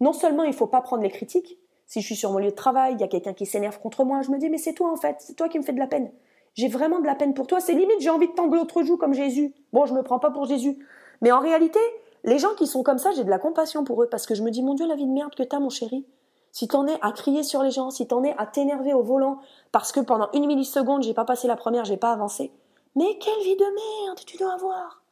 non 0.00 0.12
seulement 0.12 0.44
il 0.44 0.52
faut 0.52 0.66
pas 0.66 0.80
prendre 0.80 1.02
les 1.02 1.10
critiques, 1.10 1.58
si 1.86 2.00
je 2.00 2.06
suis 2.06 2.16
sur 2.16 2.32
mon 2.32 2.38
lieu 2.38 2.50
de 2.50 2.56
travail, 2.56 2.94
il 2.94 3.00
y 3.00 3.04
a 3.04 3.08
quelqu'un 3.08 3.34
qui 3.34 3.46
s'énerve 3.46 3.78
contre 3.78 4.04
moi, 4.04 4.22
je 4.22 4.30
me 4.30 4.38
dis 4.38 4.48
mais 4.48 4.58
c'est 4.58 4.72
toi 4.72 4.90
en 4.90 4.96
fait, 4.96 5.16
c'est 5.20 5.34
toi 5.34 5.48
qui 5.48 5.58
me 5.58 5.62
fais 5.62 5.72
de 5.72 5.78
la 5.78 5.86
peine. 5.86 6.10
J'ai 6.54 6.68
vraiment 6.68 7.00
de 7.00 7.06
la 7.06 7.14
peine 7.14 7.34
pour 7.34 7.46
toi, 7.46 7.60
c'est 7.60 7.74
limite 7.74 8.00
j'ai 8.00 8.10
envie 8.10 8.28
de 8.28 8.32
tangler 8.32 8.58
l'autre 8.58 8.82
joue 8.82 8.96
comme 8.96 9.14
Jésus. 9.14 9.54
Bon, 9.72 9.86
je 9.86 9.94
me 9.94 10.02
prends 10.02 10.18
pas 10.18 10.30
pour 10.30 10.46
Jésus, 10.46 10.78
mais 11.20 11.32
en 11.32 11.40
réalité, 11.40 11.78
les 12.24 12.38
gens 12.38 12.54
qui 12.56 12.66
sont 12.66 12.82
comme 12.82 12.98
ça, 12.98 13.12
j'ai 13.12 13.24
de 13.24 13.30
la 13.30 13.38
compassion 13.38 13.84
pour 13.84 14.02
eux 14.02 14.08
parce 14.08 14.26
que 14.26 14.34
je 14.34 14.42
me 14.42 14.50
dis 14.50 14.62
mon 14.62 14.74
Dieu 14.74 14.86
la 14.86 14.94
vie 14.94 15.06
de 15.06 15.12
merde 15.12 15.34
que 15.34 15.42
t'as 15.42 15.58
mon 15.58 15.70
chéri. 15.70 16.06
Si 16.52 16.68
t'en 16.68 16.86
es 16.86 16.98
à 17.00 17.12
crier 17.12 17.42
sur 17.42 17.62
les 17.62 17.70
gens, 17.70 17.90
si 17.90 18.06
t'en 18.06 18.22
es 18.22 18.34
à 18.38 18.46
t'énerver 18.46 18.92
au 18.92 19.02
volant 19.02 19.38
parce 19.72 19.90
que 19.90 20.00
pendant 20.00 20.28
une 20.34 20.46
milliseconde 20.46 21.02
j'ai 21.02 21.14
pas 21.14 21.24
passé 21.24 21.48
la 21.48 21.56
première, 21.56 21.86
j'ai 21.86 21.96
pas 21.96 22.12
avancé, 22.12 22.52
mais 22.94 23.18
quelle 23.18 23.42
vie 23.42 23.56
de 23.56 23.64
merde 24.06 24.20
tu 24.26 24.36
dois 24.36 24.52
avoir. 24.52 25.02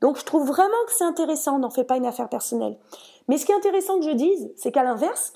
Donc 0.00 0.18
je 0.18 0.24
trouve 0.24 0.46
vraiment 0.46 0.72
que 0.86 0.92
c'est 0.92 1.04
intéressant, 1.04 1.58
n'en 1.58 1.70
fais 1.70 1.84
pas 1.84 1.96
une 1.96 2.06
affaire 2.06 2.28
personnelle. 2.28 2.78
Mais 3.28 3.38
ce 3.38 3.46
qui 3.46 3.52
est 3.52 3.56
intéressant 3.56 3.98
que 3.98 4.06
je 4.06 4.10
dise, 4.10 4.52
c'est 4.56 4.72
qu'à 4.72 4.84
l'inverse, 4.84 5.34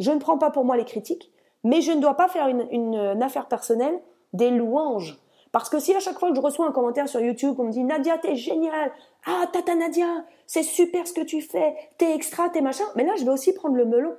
je 0.00 0.10
ne 0.10 0.18
prends 0.18 0.38
pas 0.38 0.50
pour 0.50 0.64
moi 0.64 0.76
les 0.76 0.84
critiques, 0.84 1.32
mais 1.62 1.80
je 1.80 1.92
ne 1.92 2.00
dois 2.00 2.14
pas 2.14 2.28
faire 2.28 2.48
une, 2.48 3.22
affaire 3.22 3.48
personnelle 3.48 4.00
des 4.32 4.50
louanges. 4.50 5.18
Parce 5.52 5.70
que 5.70 5.78
si 5.78 5.94
à 5.94 6.00
chaque 6.00 6.18
fois 6.18 6.30
que 6.30 6.34
je 6.34 6.40
reçois 6.40 6.66
un 6.66 6.72
commentaire 6.72 7.08
sur 7.08 7.20
YouTube, 7.20 7.54
on 7.58 7.64
me 7.64 7.70
dit 7.70 7.84
Nadia, 7.84 8.18
t'es 8.18 8.34
génial, 8.34 8.92
ah 9.26 9.46
tata 9.52 9.74
Nadia, 9.74 10.24
c'est 10.46 10.64
super 10.64 11.06
ce 11.06 11.12
que 11.12 11.20
tu 11.20 11.40
fais, 11.40 11.74
t'es 11.96 12.14
extra, 12.14 12.50
t'es 12.50 12.60
machin, 12.60 12.84
mais 12.96 13.04
là 13.04 13.14
je 13.16 13.24
vais 13.24 13.30
aussi 13.30 13.54
prendre 13.54 13.76
le 13.76 13.84
melon. 13.84 14.14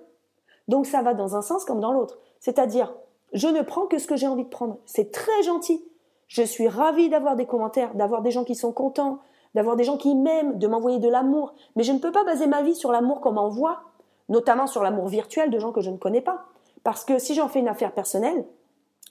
Donc 0.67 0.85
ça 0.85 1.01
va 1.01 1.13
dans 1.13 1.35
un 1.35 1.41
sens 1.41 1.65
comme 1.65 1.79
dans 1.79 1.91
l'autre. 1.91 2.19
C'est-à-dire, 2.39 2.93
je 3.33 3.47
ne 3.47 3.61
prends 3.61 3.85
que 3.85 3.97
ce 3.97 4.07
que 4.07 4.15
j'ai 4.15 4.27
envie 4.27 4.43
de 4.43 4.49
prendre. 4.49 4.77
C'est 4.85 5.11
très 5.11 5.43
gentil. 5.43 5.83
Je 6.27 6.41
suis 6.41 6.67
ravie 6.67 7.09
d'avoir 7.09 7.35
des 7.35 7.45
commentaires, 7.45 7.93
d'avoir 7.93 8.21
des 8.21 8.31
gens 8.31 8.43
qui 8.43 8.55
sont 8.55 8.71
contents, 8.71 9.19
d'avoir 9.53 9.75
des 9.75 9.83
gens 9.83 9.97
qui 9.97 10.15
m'aiment, 10.15 10.57
de 10.57 10.67
m'envoyer 10.67 10.99
de 10.99 11.09
l'amour. 11.09 11.53
Mais 11.75 11.83
je 11.83 11.91
ne 11.91 11.99
peux 11.99 12.11
pas 12.11 12.23
baser 12.23 12.47
ma 12.47 12.61
vie 12.61 12.75
sur 12.75 12.91
l'amour 12.91 13.21
qu'on 13.21 13.31
m'envoie, 13.31 13.81
notamment 14.29 14.67
sur 14.67 14.83
l'amour 14.83 15.07
virtuel 15.07 15.49
de 15.49 15.59
gens 15.59 15.71
que 15.71 15.81
je 15.81 15.89
ne 15.89 15.97
connais 15.97 16.21
pas. 16.21 16.45
Parce 16.83 17.05
que 17.05 17.19
si 17.19 17.35
j'en 17.35 17.47
fais 17.47 17.59
une 17.59 17.67
affaire 17.67 17.93
personnelle, 17.93 18.45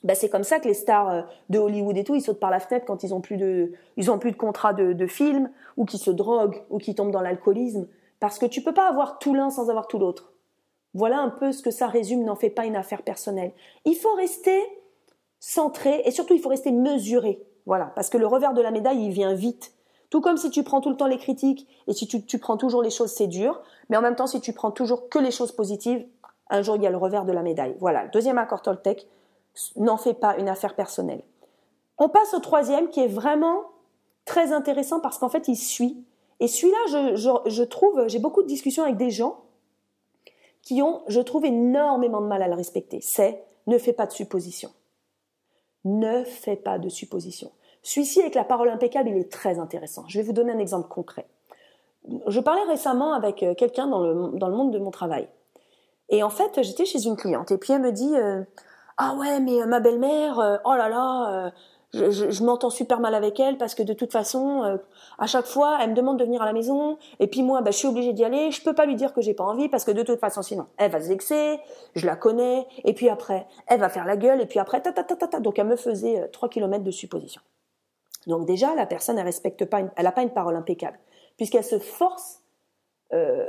bah 0.03 0.13
c'est 0.13 0.29
comme 0.29 0.43
ça 0.43 0.59
que 0.59 0.67
les 0.67 0.73
stars 0.73 1.09
euh, 1.09 1.21
de 1.49 1.57
Hollywood 1.57 1.97
et 1.97 2.03
tout, 2.03 2.15
ils 2.15 2.21
sautent 2.21 2.39
par 2.39 2.51
la 2.51 2.59
fenêtre 2.59 2.85
quand 2.85 3.03
ils 3.03 3.13
ont 3.13 3.21
plus 3.21 3.37
de, 3.37 3.71
plus 4.19 4.31
de 4.31 4.37
contrat 4.37 4.73
de, 4.73 4.93
de 4.93 5.07
film, 5.07 5.49
ou 5.77 5.85
qui 5.85 5.97
se 5.97 6.11
droguent, 6.11 6.63
ou 6.69 6.77
qui 6.77 6.93
tombent 6.93 7.11
dans 7.11 7.21
l'alcoolisme. 7.21 7.87
Parce 8.19 8.37
que 8.37 8.45
tu 8.45 8.61
peux 8.61 8.73
pas 8.73 8.87
avoir 8.87 9.19
tout 9.19 9.33
l'un 9.33 9.49
sans 9.49 9.69
avoir 9.69 9.87
tout 9.87 9.97
l'autre. 9.97 10.31
Voilà 10.95 11.19
un 11.19 11.29
peu 11.29 11.51
ce 11.51 11.61
que 11.61 11.71
ça 11.71 11.87
résume, 11.87 12.23
n'en 12.23 12.35
fais 12.35 12.49
pas 12.49 12.65
une 12.65 12.77
affaire 12.77 13.03
personnelle. 13.03 13.51
Il 13.83 13.95
faut 13.95 14.13
rester 14.13 14.59
centré, 15.39 16.01
et 16.05 16.11
surtout 16.11 16.33
il 16.33 16.39
faut 16.39 16.49
rester 16.49 16.71
mesuré. 16.71 17.45
Voilà, 17.65 17.91
parce 17.95 18.09
que 18.09 18.17
le 18.17 18.25
revers 18.25 18.53
de 18.53 18.61
la 18.61 18.71
médaille, 18.71 19.05
il 19.05 19.11
vient 19.11 19.33
vite. 19.33 19.73
Tout 20.09 20.21
comme 20.21 20.37
si 20.37 20.49
tu 20.49 20.63
prends 20.63 20.79
tout 20.79 20.89
le 20.89 20.95
temps 20.95 21.07
les 21.07 21.17
critiques 21.17 21.67
et 21.87 21.93
si 21.93 22.07
tu, 22.07 22.39
prends 22.39 22.55
toujours 22.55 22.81
les 22.81 22.89
choses, 22.89 23.11
c'est 23.11 23.27
dur. 23.27 23.61
Mais 23.89 23.97
en 23.97 24.01
même 24.01 24.15
temps, 24.15 24.27
si 24.27 24.39
tu 24.39 24.53
prends 24.53 24.71
toujours 24.71 25.09
que 25.09 25.19
les 25.19 25.31
choses 25.31 25.51
positives, 25.51 26.05
un 26.49 26.61
jour, 26.61 26.77
il 26.77 26.83
y 26.83 26.87
a 26.87 26.91
le 26.91 26.97
revers 26.97 27.25
de 27.25 27.33
la 27.33 27.41
médaille. 27.41 27.75
Voilà, 27.79 28.07
deuxième 28.07 28.37
accord 28.37 28.61
Toltec, 28.61 29.05
n'en 29.75 29.97
fais 29.97 30.13
pas 30.13 30.37
une 30.37 30.47
affaire 30.47 30.75
personnelle. 30.75 31.23
On 31.97 32.07
passe 32.07 32.33
au 32.33 32.39
troisième 32.39 32.89
qui 32.89 33.01
est 33.01 33.07
vraiment 33.07 33.63
très 34.23 34.53
intéressant 34.53 35.01
parce 35.01 35.17
qu'en 35.17 35.29
fait, 35.29 35.49
il 35.49 35.57
suit. 35.57 36.05
Et 36.39 36.47
celui-là, 36.47 37.15
je, 37.15 37.63
trouve, 37.63 38.07
j'ai 38.07 38.19
beaucoup 38.19 38.43
de 38.43 38.47
discussions 38.47 38.83
avec 38.83 38.97
des 38.97 39.09
gens 39.09 39.44
qui 40.65 40.81
ont, 40.81 41.03
je 41.07 41.21
trouve, 41.21 41.45
énormément 41.45 42.19
de 42.19 42.27
mal 42.27 42.41
à 42.41 42.47
le 42.49 42.55
respecter. 42.55 42.99
C'est 42.99 43.41
ne 43.67 43.77
fais 43.77 43.93
pas 43.93 44.07
de 44.07 44.11
suppositions. 44.11 44.71
Ne 45.85 46.23
fais 46.23 46.55
pas 46.55 46.79
de 46.79 46.89
suppositions. 46.89 47.51
Celui-ci, 47.83 48.19
avec 48.19 48.33
la 48.33 48.43
parole 48.43 48.69
impeccable, 48.69 49.09
il 49.09 49.17
est 49.17 49.31
très 49.31 49.59
intéressant. 49.59 50.03
Je 50.07 50.19
vais 50.19 50.25
vous 50.25 50.33
donner 50.33 50.51
un 50.51 50.59
exemple 50.59 50.89
concret. 50.89 51.27
Je 52.27 52.39
parlais 52.39 52.63
récemment 52.63 53.13
avec 53.13 53.43
euh, 53.43 53.53
quelqu'un 53.53 53.87
dans 53.87 54.01
le, 54.01 54.37
dans 54.37 54.47
le 54.47 54.55
monde 54.55 54.71
de 54.71 54.79
mon 54.79 54.91
travail. 54.91 55.27
Et 56.09 56.23
en 56.23 56.29
fait, 56.29 56.61
j'étais 56.63 56.85
chez 56.85 57.05
une 57.05 57.15
cliente. 57.15 57.51
Et 57.51 57.57
puis 57.57 57.73
elle 57.73 57.81
me 57.81 57.91
dit 57.91 58.15
euh, 58.15 58.43
Ah 58.97 59.15
ouais, 59.15 59.39
mais 59.39 59.61
euh, 59.61 59.67
ma 59.67 59.79
belle-mère, 59.79 60.59
oh 60.65 60.75
là 60.75 60.89
là, 60.89 61.51
je, 61.95 62.43
m'entends 62.43 62.69
super 62.69 62.99
mal 62.99 63.15
avec 63.15 63.39
elle 63.39 63.57
parce 63.57 63.75
que 63.75 63.83
de 63.83 63.93
toute 63.93 64.11
façon, 64.11 64.79
à 65.17 65.27
chaque 65.27 65.45
fois, 65.45 65.77
elle 65.81 65.91
me 65.91 65.95
demande 65.95 66.19
de 66.19 66.25
venir 66.25 66.41
à 66.41 66.45
la 66.45 66.53
maison. 66.53 66.97
Et 67.19 67.27
puis 67.27 67.43
moi, 67.43 67.61
bah, 67.61 67.71
je 67.71 67.77
suis 67.77 67.87
obligée 67.87 68.13
d'y 68.13 68.23
aller. 68.23 68.51
Je 68.51 68.61
peux 68.61 68.73
pas 68.73 68.85
lui 68.85 68.95
dire 68.95 69.13
que 69.13 69.21
j'ai 69.21 69.33
pas 69.33 69.43
envie 69.43 69.69
parce 69.69 69.85
que 69.85 69.91
de 69.91 70.03
toute 70.03 70.19
façon, 70.19 70.41
sinon, 70.41 70.67
elle 70.77 70.91
va 70.91 71.01
se 71.01 71.07
vexer. 71.07 71.59
Je 71.95 72.05
la 72.05 72.15
connais. 72.15 72.67
Et 72.83 72.93
puis 72.93 73.09
après, 73.09 73.47
elle 73.67 73.79
va 73.79 73.89
faire 73.89 74.05
la 74.05 74.17
gueule. 74.17 74.41
Et 74.41 74.45
puis 74.45 74.59
après, 74.59 74.81
ta 74.81 74.91
ta 74.91 75.03
ta 75.03 75.15
ta 75.15 75.27
ta. 75.27 75.39
Donc 75.39 75.57
elle 75.59 75.67
me 75.67 75.75
faisait 75.75 76.27
3 76.29 76.49
km 76.49 76.83
de 76.83 76.91
supposition. 76.91 77.41
Donc 78.27 78.45
déjà, 78.45 78.75
la 78.75 78.85
personne, 78.85 79.17
elle 79.17 79.25
respecte 79.25 79.65
pas, 79.65 79.81
elle 79.95 80.03
n'a 80.03 80.11
pas 80.11 80.23
une 80.23 80.31
parole 80.31 80.55
impeccable, 80.55 80.97
puisqu'elle 81.37 81.63
se 81.63 81.79
force 81.79 82.41
euh, 83.13 83.47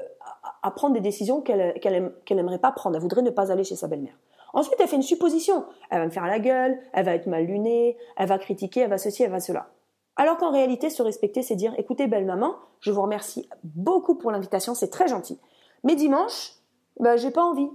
à, 0.62 0.70
prendre 0.70 0.94
des 0.94 1.00
décisions 1.00 1.40
qu'elle 1.40 1.74
qu'elle 1.80 2.12
n'aimerait 2.30 2.58
pas 2.58 2.72
prendre. 2.72 2.96
Elle 2.96 3.02
voudrait 3.02 3.22
ne 3.22 3.30
pas 3.30 3.50
aller 3.50 3.64
chez 3.64 3.76
sa 3.76 3.88
belle-mère. 3.88 4.16
Ensuite, 4.52 4.76
elle 4.80 4.88
fait 4.88 4.96
une 4.96 5.02
supposition. 5.02 5.64
Elle 5.90 6.00
va 6.00 6.04
me 6.06 6.10
faire 6.10 6.26
la 6.26 6.38
gueule, 6.38 6.78
elle 6.92 7.04
va 7.04 7.14
être 7.14 7.26
mal 7.26 7.44
lunée, 7.44 7.96
elle 8.16 8.28
va 8.28 8.38
critiquer, 8.38 8.80
elle 8.80 8.90
va 8.90 8.98
ceci, 8.98 9.22
elle 9.22 9.30
va 9.30 9.40
cela. 9.40 9.68
Alors 10.16 10.38
qu'en 10.38 10.50
réalité, 10.50 10.88
se 10.88 11.02
respecter, 11.02 11.42
c'est 11.42 11.56
dire, 11.56 11.74
écoutez, 11.76 12.06
belle 12.06 12.24
maman, 12.24 12.56
je 12.80 12.90
vous 12.90 13.02
remercie 13.02 13.48
beaucoup 13.64 14.14
pour 14.14 14.30
l'invitation, 14.30 14.74
c'est 14.74 14.88
très 14.88 15.08
gentil. 15.08 15.38
Mais 15.84 15.94
dimanche, 15.94 16.52
ben, 16.98 17.16
j'ai 17.16 17.30
pas 17.30 17.44
envie. 17.44 17.68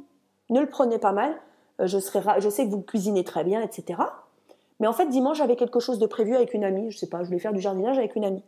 Ne 0.49 0.59
le 0.59 0.67
prenez 0.67 0.97
pas 0.97 1.11
mal. 1.11 1.35
Euh, 1.79 1.87
je, 1.87 1.99
serai, 1.99 2.41
je 2.41 2.49
sais 2.49 2.65
que 2.65 2.71
vous 2.71 2.81
cuisinez 2.81 3.23
très 3.23 3.43
bien, 3.43 3.61
etc. 3.61 4.01
Mais 4.79 4.87
en 4.87 4.93
fait, 4.93 5.05
dimanche, 5.07 5.37
j'avais 5.37 5.55
quelque 5.55 5.79
chose 5.79 5.99
de 5.99 6.07
prévu 6.07 6.35
avec 6.35 6.55
une 6.55 6.63
amie. 6.63 6.89
Je 6.89 6.97
sais 6.97 7.07
pas, 7.07 7.19
je 7.21 7.27
voulais 7.27 7.39
faire 7.39 7.53
du 7.53 7.61
jardinage 7.61 7.99
avec 7.99 8.15
une 8.15 8.25
amie. 8.25 8.43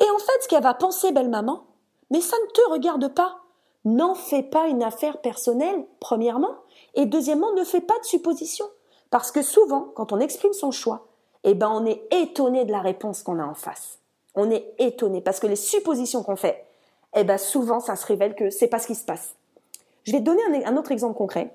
Et 0.00 0.08
en 0.08 0.18
fait, 0.18 0.42
ce 0.42 0.48
qu'elle 0.48 0.62
va 0.62 0.74
penser, 0.74 1.10
belle 1.10 1.28
maman, 1.28 1.64
mais 2.10 2.20
ça 2.20 2.36
ne 2.36 2.52
te 2.52 2.70
regarde 2.70 3.08
pas. 3.08 3.38
N'en 3.84 4.14
fais 4.14 4.44
pas 4.44 4.68
une 4.68 4.84
affaire 4.84 5.20
personnelle, 5.20 5.84
premièrement. 5.98 6.54
Et 6.94 7.06
deuxièmement, 7.06 7.52
ne 7.52 7.64
fais 7.64 7.80
pas 7.80 7.98
de 7.98 8.04
suppositions. 8.04 8.68
Parce 9.10 9.30
que 9.30 9.42
souvent, 9.42 9.92
quand 9.94 10.12
on 10.12 10.20
exprime 10.20 10.52
son 10.52 10.70
choix, 10.70 11.06
eh 11.44 11.54
ben, 11.54 11.70
on 11.70 11.84
est 11.84 12.02
étonné 12.10 12.64
de 12.64 12.72
la 12.72 12.80
réponse 12.80 13.22
qu'on 13.22 13.38
a 13.38 13.44
en 13.44 13.54
face. 13.54 13.98
On 14.34 14.50
est 14.50 14.74
étonné 14.78 15.20
parce 15.20 15.40
que 15.40 15.46
les 15.46 15.56
suppositions 15.56 16.22
qu'on 16.22 16.36
fait, 16.36 16.64
eh 17.14 17.24
ben, 17.24 17.36
souvent, 17.38 17.80
ça 17.80 17.96
se 17.96 18.06
révèle 18.06 18.34
que 18.34 18.50
c'est 18.50 18.68
pas 18.68 18.78
ce 18.78 18.86
qui 18.86 18.94
se 18.94 19.04
passe. 19.04 19.34
Je 20.04 20.12
vais 20.12 20.20
te 20.20 20.24
donner 20.24 20.42
un, 20.64 20.72
un 20.72 20.76
autre 20.76 20.92
exemple 20.92 21.16
concret. 21.16 21.54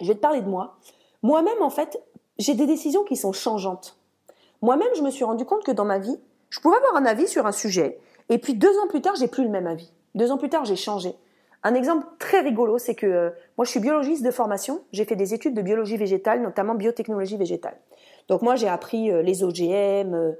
Je 0.00 0.08
vais 0.08 0.14
te 0.14 0.20
parler 0.20 0.42
de 0.42 0.48
moi. 0.48 0.76
Moi-même, 1.22 1.62
en 1.62 1.70
fait, 1.70 2.02
j'ai 2.38 2.54
des 2.54 2.66
décisions 2.66 3.04
qui 3.04 3.16
sont 3.16 3.32
changeantes. 3.32 3.96
Moi-même, 4.62 4.88
je 4.94 5.02
me 5.02 5.10
suis 5.10 5.24
rendu 5.24 5.44
compte 5.44 5.64
que 5.64 5.72
dans 5.72 5.84
ma 5.84 5.98
vie, 5.98 6.18
je 6.50 6.60
pouvais 6.60 6.76
avoir 6.76 6.96
un 6.96 7.06
avis 7.06 7.28
sur 7.28 7.46
un 7.46 7.52
sujet, 7.52 7.98
et 8.28 8.38
puis 8.38 8.54
deux 8.54 8.76
ans 8.78 8.88
plus 8.88 9.00
tard, 9.00 9.14
j'ai 9.16 9.28
plus 9.28 9.44
le 9.44 9.50
même 9.50 9.66
avis. 9.66 9.90
Deux 10.14 10.30
ans 10.30 10.38
plus 10.38 10.48
tard, 10.48 10.64
j'ai 10.64 10.76
changé. 10.76 11.14
Un 11.62 11.74
exemple 11.74 12.06
très 12.18 12.40
rigolo, 12.40 12.78
c'est 12.78 12.94
que 12.94 13.06
euh, 13.06 13.30
moi, 13.58 13.64
je 13.64 13.70
suis 13.70 13.80
biologiste 13.80 14.24
de 14.24 14.30
formation. 14.30 14.82
J'ai 14.92 15.04
fait 15.04 15.16
des 15.16 15.34
études 15.34 15.54
de 15.54 15.62
biologie 15.62 15.96
végétale, 15.96 16.40
notamment 16.40 16.74
biotechnologie 16.74 17.36
végétale. 17.36 17.76
Donc 18.28 18.42
moi, 18.42 18.56
j'ai 18.56 18.68
appris 18.68 19.10
euh, 19.10 19.22
les 19.22 19.44
OGM, 19.44 20.14
euh, 20.14 20.32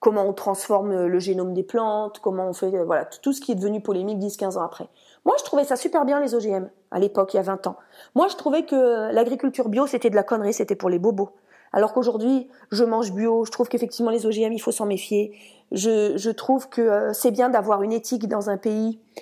comment 0.00 0.24
on 0.24 0.32
transforme 0.32 1.06
le 1.06 1.18
génome 1.18 1.54
des 1.54 1.62
plantes, 1.62 2.18
comment 2.18 2.48
on 2.48 2.52
fait, 2.52 2.70
voilà, 2.84 3.06
tout 3.06 3.32
ce 3.32 3.40
qui 3.40 3.52
est 3.52 3.54
devenu 3.54 3.80
polémique 3.80 4.18
10-15 4.18 4.58
ans 4.58 4.62
après. 4.62 4.88
Moi, 5.24 5.34
je 5.38 5.44
trouvais 5.44 5.64
ça 5.64 5.76
super 5.76 6.04
bien 6.04 6.20
les 6.20 6.34
OGM 6.34 6.68
à 6.90 6.98
l'époque, 6.98 7.32
il 7.32 7.38
y 7.38 7.40
a 7.40 7.42
20 7.42 7.66
ans. 7.66 7.76
Moi, 8.14 8.28
je 8.28 8.36
trouvais 8.36 8.64
que 8.64 9.10
l'agriculture 9.12 9.68
bio, 9.68 9.86
c'était 9.86 10.10
de 10.10 10.14
la 10.14 10.22
connerie, 10.22 10.52
c'était 10.52 10.76
pour 10.76 10.90
les 10.90 10.98
bobos. 10.98 11.30
Alors 11.72 11.92
qu'aujourd'hui, 11.92 12.48
je 12.70 12.84
mange 12.84 13.12
bio, 13.12 13.44
je 13.44 13.50
trouve 13.50 13.68
qu'effectivement 13.68 14.10
les 14.10 14.26
OGM, 14.26 14.52
il 14.52 14.60
faut 14.60 14.72
s'en 14.72 14.86
méfier. 14.86 15.32
Je, 15.72 16.30
trouve 16.30 16.68
que 16.68 16.80
euh, 16.80 17.12
c'est 17.12 17.30
bien 17.30 17.48
d'avoir 17.50 17.82
une 17.82 17.92
éthique 17.92 18.28
dans 18.28 18.48
un 18.50 18.56
pays, 18.56 18.98
euh, 19.18 19.20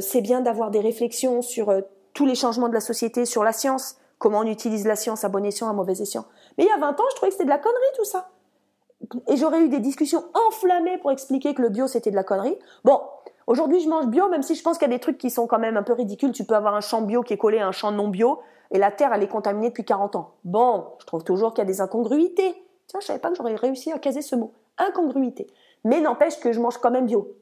c'est 0.00 0.20
bien 0.20 0.40
d'avoir 0.40 0.70
des 0.70 0.80
réflexions 0.80 1.42
sur 1.42 1.70
euh, 1.70 1.82
tous 2.14 2.26
les 2.26 2.34
changements 2.34 2.68
de 2.68 2.74
la 2.74 2.80
société, 2.80 3.26
sur 3.26 3.44
la 3.44 3.52
science, 3.52 3.98
comment 4.18 4.38
on 4.38 4.46
utilise 4.46 4.86
la 4.86 4.96
science 4.96 5.24
à 5.24 5.28
bon 5.28 5.44
escient, 5.44 5.68
à 5.68 5.72
mauvais 5.72 6.00
escient. 6.00 6.24
Mais 6.56 6.64
il 6.64 6.68
y 6.68 6.70
a 6.70 6.78
20 6.78 6.98
ans, 6.98 7.04
je 7.10 7.16
trouvais 7.16 7.28
que 7.28 7.34
c'était 7.34 7.44
de 7.44 7.50
la 7.50 7.58
connerie 7.58 7.78
tout 7.96 8.04
ça. 8.04 8.30
Et 9.28 9.36
j'aurais 9.36 9.60
eu 9.60 9.68
des 9.68 9.80
discussions 9.80 10.24
enflammées 10.48 10.98
pour 10.98 11.12
expliquer 11.12 11.54
que 11.54 11.60
le 11.60 11.68
bio 11.68 11.86
c'était 11.86 12.10
de 12.10 12.16
la 12.16 12.24
connerie. 12.24 12.58
Bon, 12.84 13.00
aujourd'hui 13.46 13.80
je 13.80 13.88
mange 13.88 14.06
bio, 14.06 14.28
même 14.30 14.42
si 14.42 14.54
je 14.54 14.62
pense 14.62 14.78
qu'il 14.78 14.88
y 14.88 14.90
a 14.90 14.96
des 14.96 15.00
trucs 15.00 15.18
qui 15.18 15.30
sont 15.30 15.46
quand 15.46 15.58
même 15.58 15.76
un 15.76 15.82
peu 15.82 15.92
ridicules. 15.92 16.32
Tu 16.32 16.44
peux 16.44 16.54
avoir 16.54 16.74
un 16.74 16.80
champ 16.80 17.02
bio 17.02 17.22
qui 17.22 17.34
est 17.34 17.38
collé 17.38 17.58
à 17.58 17.68
un 17.68 17.72
champ 17.72 17.92
non 17.92 18.08
bio, 18.08 18.40
et 18.70 18.78
la 18.78 18.90
terre 18.90 19.12
elle 19.12 19.22
est 19.22 19.28
contaminée 19.28 19.68
depuis 19.68 19.84
40 19.84 20.16
ans. 20.16 20.32
Bon, 20.44 20.86
je 21.00 21.06
trouve 21.06 21.22
toujours 21.22 21.52
qu'il 21.52 21.62
y 21.62 21.66
a 21.66 21.70
des 21.70 21.82
incongruités. 21.82 22.54
Tiens, 22.86 23.00
je 23.00 23.06
savais 23.06 23.18
pas 23.18 23.30
que 23.30 23.36
j'aurais 23.36 23.56
réussi 23.56 23.92
à 23.92 23.98
caser 23.98 24.22
ce 24.22 24.36
mot. 24.36 24.54
Incongruité. 24.78 25.48
Mais 25.84 26.00
n'empêche 26.00 26.40
que 26.40 26.52
je 26.52 26.60
mange 26.60 26.78
quand 26.78 26.90
même 26.90 27.06
bio. 27.06 27.36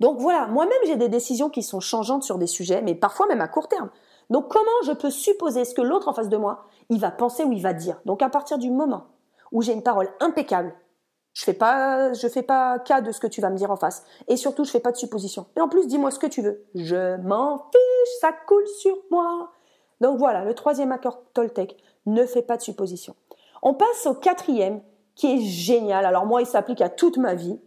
Donc 0.00 0.18
voilà, 0.18 0.46
moi-même 0.46 0.78
j'ai 0.86 0.96
des 0.96 1.08
décisions 1.08 1.50
qui 1.50 1.62
sont 1.62 1.80
changeantes 1.80 2.22
sur 2.22 2.38
des 2.38 2.46
sujets, 2.46 2.82
mais 2.82 2.94
parfois 2.94 3.26
même 3.26 3.40
à 3.40 3.48
court 3.48 3.68
terme. 3.68 3.90
Donc 4.30 4.48
comment 4.48 4.64
je 4.84 4.92
peux 4.92 5.10
supposer 5.10 5.64
ce 5.64 5.74
que 5.74 5.82
l'autre 5.82 6.08
en 6.08 6.14
face 6.14 6.28
de 6.28 6.36
moi, 6.36 6.66
il 6.88 7.00
va 7.00 7.10
penser 7.10 7.44
ou 7.44 7.52
il 7.52 7.62
va 7.62 7.72
dire? 7.72 8.00
Donc 8.04 8.22
à 8.22 8.28
partir 8.28 8.58
du 8.58 8.70
moment 8.70 9.06
où 9.52 9.62
j'ai 9.62 9.72
une 9.72 9.82
parole 9.82 10.10
impeccable, 10.20 10.74
je 11.32 11.44
fais 11.44 11.52
pas, 11.52 12.12
je 12.12 12.28
fais 12.28 12.42
pas 12.42 12.78
cas 12.78 13.00
de 13.00 13.10
ce 13.10 13.20
que 13.20 13.26
tu 13.26 13.40
vas 13.40 13.50
me 13.50 13.56
dire 13.56 13.70
en 13.70 13.76
face, 13.76 14.04
et 14.28 14.36
surtout 14.36 14.64
je 14.64 14.70
fais 14.70 14.80
pas 14.80 14.92
de 14.92 14.96
supposition. 14.96 15.46
Et 15.56 15.60
en 15.60 15.68
plus, 15.68 15.86
dis-moi 15.86 16.10
ce 16.10 16.18
que 16.18 16.26
tu 16.26 16.42
veux. 16.42 16.64
Je 16.74 17.16
m'en 17.22 17.58
fiche, 17.58 18.20
ça 18.20 18.30
coule 18.46 18.66
sur 18.66 18.96
moi. 19.10 19.50
Donc 20.00 20.18
voilà, 20.18 20.44
le 20.44 20.54
troisième 20.54 20.92
accord 20.92 21.22
Toltec, 21.34 21.76
ne 22.06 22.24
fais 22.24 22.42
pas 22.42 22.56
de 22.56 22.62
supposition. 22.62 23.16
On 23.62 23.74
passe 23.74 24.06
au 24.06 24.14
quatrième, 24.14 24.82
qui 25.14 25.32
est 25.32 25.40
génial. 25.40 26.04
Alors 26.04 26.26
moi, 26.26 26.42
il 26.42 26.46
s'applique 26.46 26.80
à 26.80 26.88
toute 26.88 27.16
ma 27.16 27.34
vie. 27.34 27.58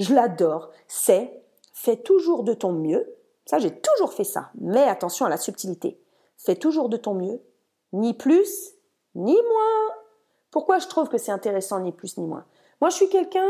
Je 0.00 0.14
l'adore. 0.14 0.70
C'est 0.88 1.41
fais 1.82 1.96
toujours 1.96 2.44
de 2.44 2.54
ton 2.54 2.70
mieux. 2.70 3.12
Ça, 3.44 3.58
j'ai 3.58 3.72
toujours 3.72 4.12
fait 4.12 4.24
ça. 4.24 4.50
Mais 4.60 4.82
attention 4.82 5.26
à 5.26 5.28
la 5.28 5.36
subtilité. 5.36 6.00
Fais 6.38 6.54
toujours 6.54 6.88
de 6.88 6.96
ton 6.96 7.14
mieux. 7.14 7.40
Ni 7.92 8.14
plus, 8.14 8.74
ni 9.16 9.34
moins. 9.34 9.96
Pourquoi 10.52 10.78
je 10.78 10.86
trouve 10.86 11.08
que 11.08 11.18
c'est 11.18 11.32
intéressant, 11.32 11.80
ni 11.80 11.90
plus, 11.90 12.18
ni 12.18 12.26
moins? 12.26 12.44
Moi, 12.80 12.90
je 12.90 12.96
suis 12.96 13.08
quelqu'un, 13.08 13.48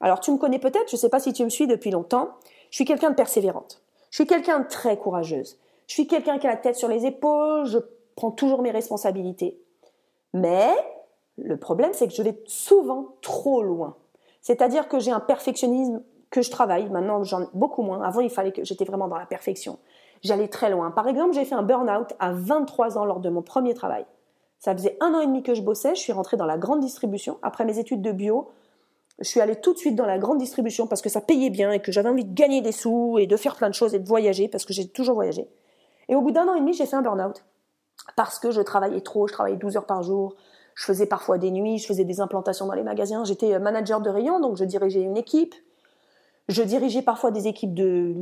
alors 0.00 0.20
tu 0.20 0.30
me 0.30 0.38
connais 0.38 0.58
peut-être, 0.58 0.88
je 0.88 0.96
ne 0.96 0.98
sais 0.98 1.10
pas 1.10 1.20
si 1.20 1.34
tu 1.34 1.44
me 1.44 1.50
suis 1.50 1.66
depuis 1.66 1.90
longtemps, 1.90 2.30
je 2.70 2.76
suis 2.76 2.84
quelqu'un 2.86 3.10
de 3.10 3.14
persévérante. 3.14 3.82
Je 4.10 4.16
suis 4.16 4.26
quelqu'un 4.26 4.60
de 4.60 4.68
très 4.68 4.96
courageuse. 4.98 5.58
Je 5.86 5.92
suis 5.92 6.06
quelqu'un 6.06 6.38
qui 6.38 6.46
a 6.46 6.50
la 6.50 6.56
tête 6.56 6.76
sur 6.76 6.88
les 6.88 7.04
épaules, 7.04 7.66
je 7.66 7.78
prends 8.16 8.30
toujours 8.30 8.62
mes 8.62 8.70
responsabilités. 8.70 9.60
Mais 10.32 10.70
le 11.36 11.58
problème, 11.58 11.92
c'est 11.92 12.08
que 12.08 12.14
je 12.14 12.22
vais 12.22 12.42
souvent 12.46 13.16
trop 13.20 13.62
loin. 13.62 13.96
C'est-à-dire 14.40 14.88
que 14.88 14.98
j'ai 14.98 15.10
un 15.10 15.20
perfectionnisme 15.20 16.02
que 16.30 16.42
je 16.42 16.50
travaille. 16.50 16.88
Maintenant, 16.88 17.22
j'en 17.22 17.46
beaucoup 17.54 17.82
moins. 17.82 18.02
Avant, 18.02 18.20
il 18.20 18.30
fallait 18.30 18.52
que 18.52 18.64
j'étais 18.64 18.84
vraiment 18.84 19.08
dans 19.08 19.18
la 19.18 19.26
perfection. 19.26 19.78
J'allais 20.22 20.48
très 20.48 20.70
loin. 20.70 20.90
Par 20.90 21.08
exemple, 21.08 21.34
j'ai 21.34 21.44
fait 21.44 21.54
un 21.54 21.62
burn-out 21.62 22.14
à 22.18 22.32
23 22.32 22.98
ans 22.98 23.04
lors 23.04 23.20
de 23.20 23.28
mon 23.28 23.42
premier 23.42 23.74
travail. 23.74 24.04
Ça 24.58 24.74
faisait 24.74 24.96
un 25.00 25.14
an 25.14 25.20
et 25.20 25.26
demi 25.26 25.42
que 25.42 25.54
je 25.54 25.62
bossais. 25.62 25.94
Je 25.94 26.00
suis 26.00 26.12
rentrée 26.12 26.36
dans 26.36 26.46
la 26.46 26.58
grande 26.58 26.80
distribution. 26.80 27.38
Après 27.42 27.64
mes 27.64 27.78
études 27.78 28.02
de 28.02 28.10
bio, 28.10 28.48
je 29.20 29.28
suis 29.28 29.40
allée 29.40 29.56
tout 29.56 29.72
de 29.72 29.78
suite 29.78 29.94
dans 29.94 30.06
la 30.06 30.18
grande 30.18 30.38
distribution 30.38 30.86
parce 30.86 31.02
que 31.02 31.08
ça 31.08 31.20
payait 31.20 31.50
bien 31.50 31.70
et 31.70 31.80
que 31.80 31.92
j'avais 31.92 32.08
envie 32.08 32.24
de 32.24 32.34
gagner 32.34 32.60
des 32.60 32.72
sous 32.72 33.18
et 33.18 33.26
de 33.26 33.36
faire 33.36 33.56
plein 33.56 33.68
de 33.68 33.74
choses 33.74 33.94
et 33.94 33.98
de 33.98 34.06
voyager 34.06 34.48
parce 34.48 34.64
que 34.64 34.72
j'ai 34.72 34.88
toujours 34.88 35.14
voyagé. 35.14 35.48
Et 36.08 36.16
au 36.16 36.22
bout 36.22 36.32
d'un 36.32 36.48
an 36.48 36.54
et 36.54 36.60
demi, 36.60 36.72
j'ai 36.72 36.86
fait 36.86 36.96
un 36.96 37.02
burn-out 37.02 37.44
parce 38.16 38.38
que 38.38 38.50
je 38.50 38.60
travaillais 38.60 39.00
trop. 39.00 39.28
Je 39.28 39.32
travaillais 39.32 39.56
12 39.56 39.76
heures 39.76 39.86
par 39.86 40.02
jour. 40.02 40.34
Je 40.74 40.84
faisais 40.84 41.06
parfois 41.06 41.38
des 41.38 41.50
nuits. 41.50 41.78
Je 41.78 41.86
faisais 41.86 42.04
des 42.04 42.20
implantations 42.20 42.66
dans 42.66 42.74
les 42.74 42.82
magasins. 42.82 43.24
J'étais 43.24 43.54
euh, 43.54 43.58
manager 43.58 44.00
de 44.00 44.10
rayon, 44.10 44.40
donc 44.40 44.56
je 44.56 44.64
dirigeais 44.64 45.02
une 45.02 45.16
équipe. 45.16 45.54
Je 46.48 46.62
dirigeais 46.62 47.02
parfois 47.02 47.30
des 47.30 47.46
équipes 47.46 47.74
de 47.74 48.14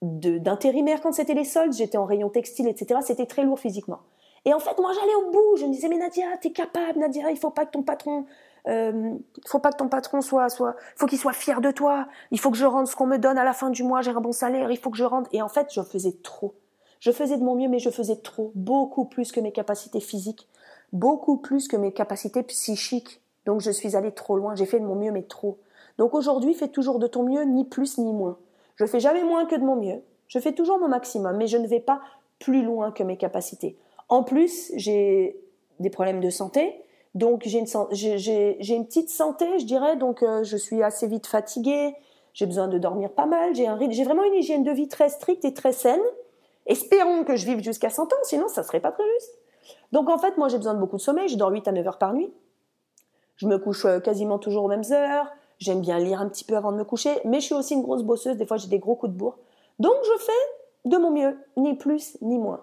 d'intérimaires 0.00 1.00
quand 1.00 1.12
c'était 1.12 1.34
les 1.34 1.44
soldes. 1.44 1.72
J'étais 1.72 1.98
en 1.98 2.04
rayon 2.04 2.28
textile, 2.28 2.68
etc. 2.68 3.00
C'était 3.02 3.26
très 3.26 3.42
lourd 3.42 3.58
physiquement. 3.58 3.98
Et 4.44 4.54
en 4.54 4.60
fait, 4.60 4.78
moi, 4.78 4.92
j'allais 4.94 5.14
au 5.14 5.30
bout. 5.30 5.56
Je 5.56 5.66
me 5.66 5.72
disais, 5.72 5.88
mais 5.88 5.98
Nadia, 5.98 6.26
t'es 6.40 6.52
capable, 6.52 7.00
Nadia. 7.00 7.30
Il 7.30 7.36
faut 7.36 7.50
pas 7.50 7.66
que 7.66 7.72
ton 7.72 7.82
patron, 7.82 8.24
euh, 8.68 9.14
faut 9.46 9.58
pas 9.58 9.72
que 9.72 9.76
ton 9.76 9.88
patron 9.88 10.20
soit, 10.20 10.48
soit, 10.48 10.76
faut 10.96 11.06
qu'il 11.06 11.18
soit 11.18 11.32
fier 11.32 11.60
de 11.60 11.70
toi. 11.70 12.06
Il 12.30 12.38
faut 12.38 12.50
que 12.50 12.56
je 12.56 12.64
rende 12.64 12.86
ce 12.86 12.94
qu'on 12.94 13.06
me 13.06 13.18
donne 13.18 13.38
à 13.38 13.44
la 13.44 13.52
fin 13.52 13.70
du 13.70 13.82
mois. 13.82 14.02
J'ai 14.02 14.12
un 14.12 14.20
bon 14.20 14.32
salaire. 14.32 14.70
Il 14.70 14.78
faut 14.78 14.90
que 14.90 14.96
je 14.96 15.04
rende. 15.04 15.26
Et 15.32 15.42
en 15.42 15.48
fait, 15.48 15.68
je 15.72 15.82
faisais 15.82 16.16
trop. 16.22 16.54
Je 17.00 17.10
faisais 17.10 17.36
de 17.36 17.42
mon 17.42 17.56
mieux, 17.56 17.68
mais 17.68 17.78
je 17.78 17.90
faisais 17.90 18.16
trop, 18.16 18.52
beaucoup 18.54 19.04
plus 19.04 19.30
que 19.30 19.40
mes 19.40 19.52
capacités 19.52 20.00
physiques, 20.00 20.48
beaucoup 20.92 21.36
plus 21.36 21.68
que 21.68 21.76
mes 21.76 21.92
capacités 21.92 22.42
psychiques. 22.42 23.20
Donc, 23.46 23.60
je 23.60 23.70
suis 23.70 23.96
allée 23.96 24.12
trop 24.12 24.36
loin. 24.36 24.54
J'ai 24.54 24.66
fait 24.66 24.80
de 24.80 24.84
mon 24.84 24.96
mieux, 24.96 25.12
mais 25.12 25.22
trop. 25.22 25.58
Donc 25.98 26.14
aujourd'hui, 26.14 26.54
fais 26.54 26.68
toujours 26.68 26.98
de 26.98 27.06
ton 27.06 27.24
mieux, 27.24 27.42
ni 27.42 27.64
plus 27.64 27.98
ni 27.98 28.12
moins. 28.12 28.38
Je 28.76 28.86
fais 28.86 29.00
jamais 29.00 29.24
moins 29.24 29.44
que 29.46 29.56
de 29.56 29.64
mon 29.64 29.76
mieux. 29.76 30.02
Je 30.28 30.38
fais 30.38 30.52
toujours 30.52 30.78
mon 30.78 30.88
maximum, 30.88 31.36
mais 31.36 31.46
je 31.46 31.56
ne 31.56 31.66
vais 31.66 31.80
pas 31.80 32.00
plus 32.38 32.62
loin 32.62 32.92
que 32.92 33.02
mes 33.02 33.16
capacités. 33.16 33.76
En 34.08 34.22
plus, 34.22 34.72
j'ai 34.76 35.40
des 35.80 35.90
problèmes 35.90 36.20
de 36.20 36.30
santé, 36.30 36.82
donc 37.14 37.42
j'ai 37.44 37.58
une, 37.58 38.86
petite 38.86 39.10
santé, 39.10 39.46
je 39.58 39.64
dirais, 39.64 39.96
donc 39.96 40.22
euh, 40.22 40.44
je 40.44 40.56
suis 40.56 40.82
assez 40.82 41.06
vite 41.06 41.26
fatiguée, 41.26 41.94
j'ai 42.32 42.46
besoin 42.46 42.68
de 42.68 42.78
dormir 42.78 43.10
pas 43.10 43.26
mal, 43.26 43.54
j'ai 43.54 44.04
vraiment 44.04 44.24
une 44.24 44.34
hygiène 44.34 44.62
de 44.62 44.70
vie 44.70 44.88
très 44.88 45.08
stricte 45.08 45.44
et 45.44 45.54
très 45.54 45.72
saine. 45.72 46.00
Espérons 46.66 47.24
que 47.24 47.34
je 47.34 47.46
vive 47.46 47.62
jusqu'à 47.62 47.90
100 47.90 48.04
ans, 48.04 48.16
sinon 48.22 48.48
ça 48.48 48.62
serait 48.62 48.80
pas 48.80 48.92
très 48.92 49.04
juste. 49.14 49.38
Donc 49.92 50.08
en 50.08 50.18
fait, 50.18 50.36
moi 50.36 50.48
j'ai 50.48 50.58
besoin 50.58 50.74
de 50.74 50.78
beaucoup 50.78 50.96
de 50.96 51.02
sommeil, 51.02 51.28
je 51.28 51.36
dors 51.36 51.50
8 51.50 51.66
à 51.66 51.72
9 51.72 51.86
heures 51.86 51.98
par 51.98 52.12
nuit. 52.12 52.32
Je 53.36 53.46
me 53.46 53.58
couche 53.58 53.84
euh, 53.84 54.00
quasiment 54.00 54.38
toujours 54.38 54.64
aux 54.64 54.68
mêmes 54.68 54.90
heures, 54.90 55.32
j'aime 55.58 55.80
bien 55.80 55.98
lire 55.98 56.20
un 56.20 56.28
petit 56.28 56.44
peu 56.44 56.56
avant 56.56 56.72
de 56.72 56.76
me 56.76 56.84
coucher, 56.84 57.10
mais 57.24 57.40
je 57.40 57.46
suis 57.46 57.54
aussi 57.54 57.74
une 57.74 57.82
grosse 57.82 58.02
bosseuse, 58.02 58.36
des 58.36 58.46
fois 58.46 58.56
j'ai 58.56 58.68
des 58.68 58.78
gros 58.78 58.94
coups 58.94 59.12
de 59.12 59.18
bourre. 59.18 59.38
Donc 59.78 59.94
je 60.04 60.24
fais 60.24 60.88
de 60.88 60.96
mon 60.96 61.10
mieux, 61.10 61.36
ni 61.56 61.74
plus 61.74 62.18
ni 62.22 62.38
moins. 62.38 62.62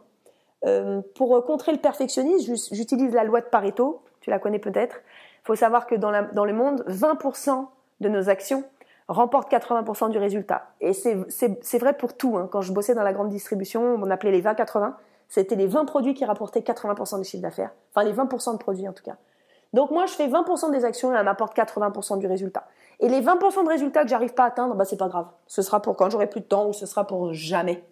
Euh, 0.65 1.01
pour 1.15 1.43
contrer 1.45 1.71
le 1.71 1.77
perfectionnisme, 1.77 2.55
j'utilise 2.71 3.13
la 3.13 3.23
loi 3.23 3.41
de 3.41 3.45
Pareto, 3.45 4.01
tu 4.21 4.29
la 4.29 4.39
connais 4.39 4.59
peut-être. 4.59 4.97
Il 5.43 5.45
faut 5.45 5.55
savoir 5.55 5.85
que 5.85 5.93
dans, 5.93 6.09
le 6.09 6.53
monde, 6.53 6.83
20% 6.87 7.67
de 8.01 8.09
nos 8.09 8.29
actions 8.29 8.63
remportent 9.07 9.51
80% 9.51 10.09
du 10.09 10.17
résultat. 10.17 10.69
Et 10.81 10.93
c'est 10.93 11.77
vrai 11.77 11.93
pour 11.95 12.17
tout. 12.17 12.37
Hein. 12.37 12.49
Quand 12.51 12.61
je 12.61 12.73
bossais 12.73 12.95
dans 12.95 13.03
la 13.03 13.13
grande 13.13 13.29
distribution, 13.29 13.99
on 14.01 14.09
appelait 14.09 14.31
les 14.31 14.41
20-80. 14.41 14.93
C'était 15.29 15.55
les 15.55 15.67
20 15.67 15.85
produits 15.85 16.15
qui 16.15 16.25
rapportaient 16.25 16.61
80% 16.61 17.19
du 17.19 17.23
chiffre 17.25 17.43
d'affaires. 17.43 17.71
Enfin, 17.91 18.03
les 18.03 18.13
20% 18.13 18.53
de 18.53 18.57
produits 18.57 18.87
en 18.87 18.93
tout 18.93 19.03
cas. 19.03 19.17
Donc 19.73 19.91
moi, 19.91 20.07
je 20.07 20.13
fais 20.13 20.27
20% 20.27 20.71
des 20.71 20.85
actions 20.85 21.13
et 21.13 21.17
elle 21.17 21.25
m'apporte 21.25 21.55
80% 21.55 22.17
du 22.17 22.25
résultat. 22.25 22.65
Et 22.99 23.09
les 23.09 23.21
20% 23.21 23.63
de 23.63 23.69
résultats 23.69 24.03
que 24.03 24.09
j'arrive 24.09 24.33
pas 24.33 24.43
à 24.43 24.47
atteindre, 24.47 24.75
bah 24.75 24.85
c'est 24.85 24.97
pas 24.97 25.09
grave. 25.09 25.27
Ce 25.47 25.61
sera 25.61 25.81
pour 25.81 25.95
quand 25.95 26.09
j'aurai 26.09 26.27
plus 26.27 26.41
de 26.41 26.45
temps 26.45 26.69
ou 26.69 26.73
ce 26.73 26.85
sera 26.85 27.05
pour 27.05 27.33
jamais. 27.33 27.83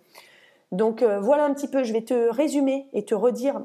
Donc 0.71 1.01
euh, 1.01 1.19
voilà 1.19 1.45
un 1.45 1.53
petit 1.53 1.67
peu, 1.67 1.83
je 1.83 1.93
vais 1.93 2.03
te 2.03 2.29
résumer 2.29 2.87
et 2.93 3.05
te 3.05 3.13
redire 3.13 3.61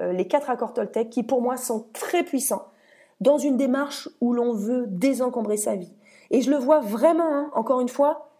euh, 0.00 0.12
les 0.12 0.26
quatre 0.26 0.50
accords 0.50 0.74
Toltec 0.74 1.10
qui 1.10 1.22
pour 1.22 1.42
moi 1.42 1.56
sont 1.56 1.86
très 1.92 2.22
puissants 2.22 2.66
dans 3.20 3.38
une 3.38 3.56
démarche 3.56 4.08
où 4.20 4.32
l'on 4.32 4.52
veut 4.52 4.86
désencombrer 4.86 5.56
sa 5.56 5.76
vie. 5.76 5.92
Et 6.30 6.40
je 6.40 6.50
le 6.50 6.56
vois 6.56 6.80
vraiment, 6.80 7.32
hein, 7.32 7.50
encore 7.54 7.80
une 7.80 7.88
fois, 7.88 8.30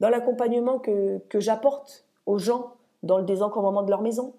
dans 0.00 0.08
l'accompagnement 0.08 0.78
que, 0.78 1.18
que 1.28 1.40
j'apporte 1.40 2.04
aux 2.26 2.38
gens 2.38 2.74
dans 3.02 3.18
le 3.18 3.24
désencombrement 3.24 3.82
de 3.82 3.90
leur 3.90 4.02
maison, 4.02 4.34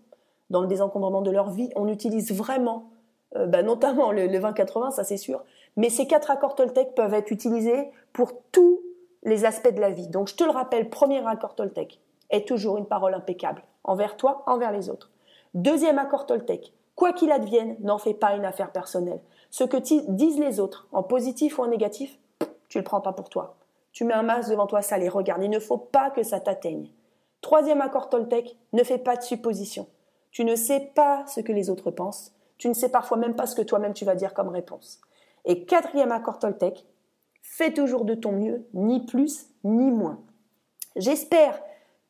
dans 0.50 0.62
le 0.62 0.68
désencombrement 0.68 1.22
de 1.22 1.32
leur 1.32 1.50
vie. 1.50 1.70
On 1.76 1.88
utilise 1.88 2.32
vraiment, 2.34 2.90
euh, 3.36 3.46
bah, 3.48 3.64
notamment 3.64 4.12
le, 4.12 4.28
le 4.28 4.40
20-80, 4.40 4.92
ça 4.92 5.04
c'est 5.04 5.18
sûr, 5.18 5.44
mais 5.78 5.90
ces 5.90 6.08
quatre 6.08 6.32
accords 6.32 6.56
Toltec 6.56 6.96
peuvent 6.96 7.14
être 7.14 7.32
utilisés 7.32 7.92
pour 8.14 8.32
tous 8.52 8.82
les 9.24 9.46
aspects 9.46 9.74
de 9.74 9.82
la 9.82 9.90
vie. 9.90 10.08
Donc 10.08 10.28
je 10.30 10.36
te 10.36 10.44
le 10.44 10.52
rappelle, 10.52 10.90
premier 10.90 11.26
accord 11.28 11.56
Toltec 11.56 12.00
est 12.30 12.48
toujours 12.48 12.78
une 12.78 12.86
parole 12.86 13.14
impeccable, 13.14 13.64
envers 13.84 14.18
toi, 14.18 14.44
envers 14.48 14.72
les 14.72 14.90
autres. 14.90 15.12
Deuxième 15.54 16.00
accord 16.00 16.26
Toltec, 16.26 16.74
quoi 16.96 17.14
qu'il 17.14 17.32
advienne, 17.32 17.78
n'en 17.82 17.98
fais 17.98 18.14
pas 18.14 18.36
une 18.36 18.46
affaire 18.46 18.72
personnelle. 18.72 19.22
Ce 19.50 19.64
que 19.64 19.78
disent 19.78 20.40
les 20.40 20.60
autres, 20.60 20.88
en 20.92 21.04
positif 21.04 21.60
ou 21.60 21.64
en 21.64 21.68
négatif, 21.68 22.18
tu 22.68 22.78
le 22.78 22.84
prends 22.84 23.02
pas 23.02 23.14
pour 23.14 23.30
toi. 23.30 23.56
Tu 23.92 24.04
mets 24.04 24.14
un 24.14 24.24
masque 24.24 24.50
devant 24.50 24.68
toi, 24.68 24.82
ça 24.82 24.98
les 24.98 25.08
regarde. 25.08 25.44
Il 25.44 25.50
ne 25.50 25.60
faut 25.60 25.78
pas 25.78 26.10
que 26.10 26.24
ça 26.24 26.42
t'atteigne. 26.42 26.90
Troisième 27.40 27.80
accord 27.80 28.10
Toltec, 28.10 28.58
ne 28.74 28.84
fais 28.84 28.98
pas 28.98 29.16
de 29.16 29.22
suppositions. 29.22 29.88
Tu 30.32 30.44
ne 30.44 30.56
sais 30.56 30.92
pas 30.94 31.26
ce 31.28 31.40
que 31.40 31.54
les 31.54 31.70
autres 31.70 31.92
pensent. 31.92 32.34
Tu 32.58 32.68
ne 32.68 32.74
sais 32.74 32.90
parfois 32.90 33.16
même 33.16 33.36
pas 33.36 33.46
ce 33.46 33.56
que 33.56 33.62
toi-même 33.62 33.94
tu 33.94 34.04
vas 34.04 34.16
dire 34.16 34.34
comme 34.34 34.50
réponse. 34.50 35.00
Et 35.46 35.66
quatrième 35.66 36.12
accord 36.12 36.40
Toltec, 36.40 36.86
fais 37.42 37.72
toujours 37.72 38.06
de 38.06 38.16
ton 38.16 38.32
mieux, 38.32 38.66
ni 38.74 39.06
plus 39.06 39.48
ni 39.64 39.92
moins. 39.92 40.20
J'espère 40.96 41.62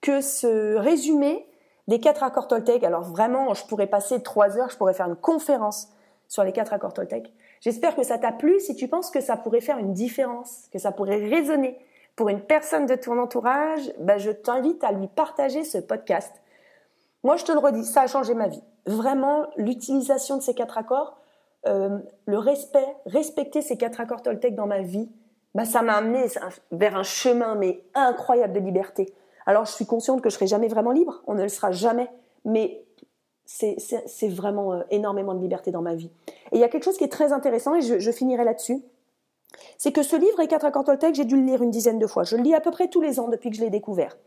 que 0.02 0.22
ce 0.22 0.76
résumé 0.76 1.48
des 1.88 2.00
quatre 2.00 2.24
accords 2.24 2.48
Toltec, 2.48 2.84
alors 2.84 3.04
vraiment, 3.04 3.54
je 3.54 3.66
pourrais 3.66 3.88
passer 3.88 4.22
trois 4.24 4.58
heures, 4.58 4.70
je 4.70 4.78
pourrais 4.78 4.94
faire 4.94 5.08
une 5.08 5.16
conférence 5.16 5.90
sur 6.28 6.44
les 6.44 6.52
quatre 6.52 6.74
accords 6.74 6.94
Toltec. 6.94 7.32
J'espère 7.62 7.96
que 7.96 8.04
ça 8.04 8.18
t'a 8.18 8.32
plu. 8.32 8.60
Si 8.60 8.76
tu 8.76 8.88
penses 8.88 9.12
que 9.12 9.22
ça 9.22 9.38
pourrait 9.38 9.62
faire 9.62 9.78
une 9.78 9.94
différence, 9.94 10.68
que 10.72 10.80
ça 10.80 10.92
pourrait 10.92 11.28
résonner 11.28 11.78
pour 12.16 12.30
une 12.30 12.42
personne 12.42 12.86
de 12.86 12.96
ton 12.96 13.20
entourage, 13.20 13.92
ben 14.00 14.18
je 14.18 14.32
t'invite 14.32 14.84
à 14.84 14.92
lui 14.92 15.08
partager 15.08 15.64
ce 15.64 15.78
podcast. 15.78 16.32
Moi, 17.24 17.36
je 17.38 17.44
te 17.44 17.52
le 17.52 17.60
redis, 17.60 17.86
ça 17.86 18.02
a 18.02 18.08
changé 18.08 18.34
ma 18.34 18.48
vie. 18.48 18.64
Vraiment, 18.86 19.48
l'utilisation 19.58 20.38
de 20.38 20.42
ces 20.42 20.54
quatre 20.54 20.78
accords, 20.78 21.18
euh, 21.68 21.98
le 22.26 22.38
respect, 22.38 22.86
respecter 23.06 23.62
ces 23.62 23.78
quatre 23.78 24.00
accords 24.00 24.22
Toltec 24.22 24.56
dans 24.56 24.68
ma 24.68 24.82
vie, 24.82 25.10
bah, 25.56 25.66
ça 25.66 25.82
m'a 25.82 25.96
amené 25.96 26.26
vers 26.72 26.96
un 26.96 27.04
chemin 27.04 27.56
mais 27.56 27.82
incroyable 27.94 28.54
de 28.54 28.60
liberté. 28.60 29.14
Alors 29.46 29.66
je 29.66 29.72
suis 29.72 29.86
consciente 29.86 30.22
que 30.22 30.30
je 30.30 30.36
serai 30.36 30.48
jamais 30.48 30.68
vraiment 30.68 30.92
libre, 30.92 31.24
on 31.28 31.34
ne 31.34 31.44
le 31.44 31.50
sera 31.50 31.72
jamais, 31.72 32.10
mais 32.44 32.84
c'est 33.46 34.28
vraiment 34.28 34.74
euh, 34.74 34.82
énormément 34.90 35.34
de 35.34 35.40
liberté 35.40 35.72
dans 35.72 35.82
ma 35.82 35.96
vie. 35.96 36.12
Et 36.52 36.58
il 36.58 36.60
y 36.60 36.64
a 36.64 36.70
quelque 36.70 36.84
chose 36.84 36.98
qui 36.98 37.04
est 37.04 37.12
très 37.12 37.32
intéressant, 37.32 37.76
et 37.76 37.82
je, 37.82 38.12
finirai 38.12 38.44
là-dessus, 38.44 38.82
c'est 39.78 39.92
que 39.92 40.04
ce 40.04 40.16
livre, 40.16 40.40
Les 40.40 40.48
4 40.48 40.66
accords 40.66 40.84
Toltec, 40.84 41.16
j'ai 41.16 41.26
dû 41.26 41.36
le 41.36 41.46
lire 41.46 41.62
une 41.62 41.72
dizaine 41.72 42.00
de 42.00 42.08
fois. 42.08 42.24
Je 42.24 42.36
le 42.36 42.44
lis 42.44 42.54
à 42.54 42.62
peu 42.62 42.72
près 42.72 42.88
tous 42.88 43.02
les 43.02 43.20
ans 43.20 43.30
depuis 43.30 43.50
que 43.50 43.56
je 43.56 43.62
l'ai 43.62 43.70
découvert. 43.70 44.18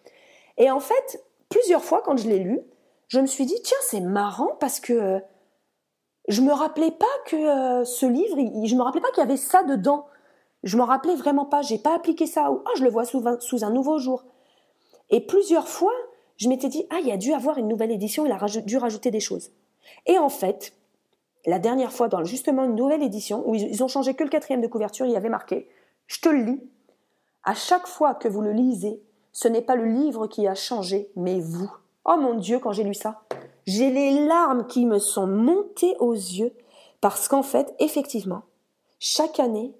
Et 0.57 0.70
en 0.70 0.81
fait, 0.81 1.22
plusieurs 1.48 1.85
fois, 1.85 2.03
quand 2.05 2.16
je 2.16 2.29
l'ai 2.29 2.38
lu, 2.38 2.61
je 3.09 3.20
me 3.20 3.27
suis 3.27 3.46
dit, 3.46 3.61
tiens, 3.62 3.77
c'est 3.83 4.01
marrant 4.01 4.57
parce 4.61 4.81
que 4.81 4.92
euh, 4.92 5.18
je 6.28 6.42
me 6.42 6.52
rappelais 6.52 6.90
pas 6.90 7.06
que 7.26 7.36
euh, 7.36 7.84
ce 7.84 8.06
livre, 8.06 8.36
je 8.64 8.74
me 8.74 8.82
rappelais 8.82 9.00
pas 9.00 9.10
qu'il 9.10 9.22
y 9.22 9.26
avait 9.26 9.36
ça 9.36 9.62
dedans. 9.64 10.06
Je 10.62 10.76
me 10.76 10.82
rappelais 10.82 11.14
vraiment 11.14 11.46
pas. 11.46 11.62
J'ai 11.62 11.78
pas 11.78 11.94
appliqué 11.94 12.26
ça. 12.26 12.50
Ou 12.50 12.62
ah, 12.66 12.70
je 12.76 12.84
le 12.84 12.90
vois 12.90 13.04
sous 13.04 13.24
sous 13.40 13.64
un 13.64 13.70
nouveau 13.70 13.98
jour. 13.98 14.24
Et 15.10 15.20
plusieurs 15.20 15.68
fois, 15.68 15.94
je 16.36 16.48
m'étais 16.48 16.68
dit, 16.68 16.86
ah, 16.90 16.98
il 17.00 17.06
y 17.06 17.12
a 17.12 17.16
dû 17.16 17.32
avoir 17.32 17.58
une 17.58 17.68
nouvelle 17.68 17.90
édition, 17.90 18.26
il 18.26 18.32
a 18.32 18.38
dû 18.60 18.76
rajouter 18.76 19.10
des 19.10 19.20
choses. 19.20 19.50
Et 20.06 20.18
en 20.18 20.28
fait, 20.28 20.74
la 21.46 21.58
dernière 21.58 21.92
fois, 21.92 22.08
dans 22.08 22.24
justement 22.24 22.64
une 22.64 22.74
nouvelle 22.74 23.02
édition, 23.02 23.42
où 23.48 23.54
ils 23.54 23.82
ont 23.82 23.88
changé 23.88 24.14
que 24.14 24.22
le 24.22 24.30
quatrième 24.30 24.60
de 24.60 24.66
couverture, 24.66 25.06
il 25.06 25.12
y 25.12 25.16
avait 25.16 25.28
marqué, 25.28 25.68
je 26.06 26.20
te 26.20 26.28
le 26.28 26.42
lis, 26.42 26.60
à 27.44 27.54
chaque 27.54 27.86
fois 27.86 28.14
que 28.14 28.28
vous 28.28 28.40
le 28.40 28.52
lisez, 28.52 29.02
ce 29.32 29.48
n'est 29.48 29.62
pas 29.62 29.76
le 29.76 29.86
livre 29.86 30.26
qui 30.26 30.46
a 30.46 30.54
changé, 30.54 31.10
mais 31.16 31.40
vous. 31.40 31.70
Oh 32.04 32.16
mon 32.18 32.34
Dieu, 32.34 32.58
quand 32.58 32.72
j'ai 32.72 32.84
lu 32.84 32.94
ça, 32.94 33.22
j'ai 33.68 33.90
les 33.90 34.26
larmes 34.26 34.66
qui 34.66 34.87
me 34.87 34.98
sont 34.98 35.26
montées 35.26 35.94
aux 35.98 36.14
yeux, 36.14 36.54
parce 37.02 37.28
qu'en 37.28 37.42
fait, 37.42 37.74
effectivement, 37.81 38.40
chaque 38.98 39.38
année, 39.38 39.74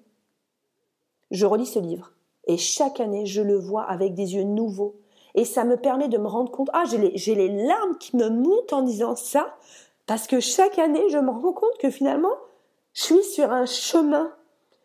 je 1.31 1.47
relis 1.47 1.65
ce 1.65 1.79
livre, 1.79 2.11
et 2.45 2.57
chaque 2.57 2.99
année, 2.99 3.25
je 3.25 3.41
le 3.41 3.55
vois 3.55 3.81
avec 3.81 4.13
des 4.13 4.35
yeux 4.35 4.43
nouveaux, 4.43 4.95
et 5.33 5.43
ça 5.43 5.63
me 5.63 5.75
permet 5.75 6.07
de 6.07 6.19
me 6.19 6.27
rendre 6.27 6.51
compte, 6.51 6.69
ah, 6.71 6.83
j'ai 6.85 7.33
les, 7.33 7.65
larmes 7.65 7.97
qui 7.97 8.15
me 8.15 8.29
montent 8.29 8.73
en 8.73 8.83
disant 8.83 9.15
ça, 9.15 9.55
parce 10.05 10.27
que 10.27 10.39
chaque 10.39 10.77
année, 10.77 11.09
je 11.09 11.17
me 11.17 11.31
rends 11.31 11.53
compte 11.53 11.77
que 11.79 11.89
finalement, 11.89 12.35
je 12.93 13.01
suis 13.01 13.23
sur 13.23 13.51
un 13.51 13.65
chemin, 13.65 14.31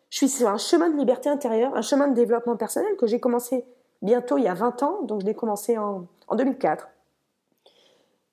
je 0.09 0.17
suis 0.17 0.29
sur 0.29 0.49
un 0.49 0.57
chemin 0.57 0.89
de 0.89 0.97
liberté 0.97 1.29
intérieure, 1.29 1.75
un 1.75 1.83
chemin 1.83 2.07
de 2.07 2.15
développement 2.15 2.57
personnel 2.57 2.95
que 2.97 3.05
j'ai 3.05 3.19
commencé 3.19 3.65
bientôt 4.01 4.39
il 4.39 4.45
y 4.45 4.47
a 4.47 4.55
20 4.55 4.81
ans, 4.81 5.03
donc 5.03 5.21
je 5.21 5.27
l'ai 5.27 5.35
commencé 5.35 5.77
en, 5.77 6.07
en 6.27 6.35
2004. 6.35 6.87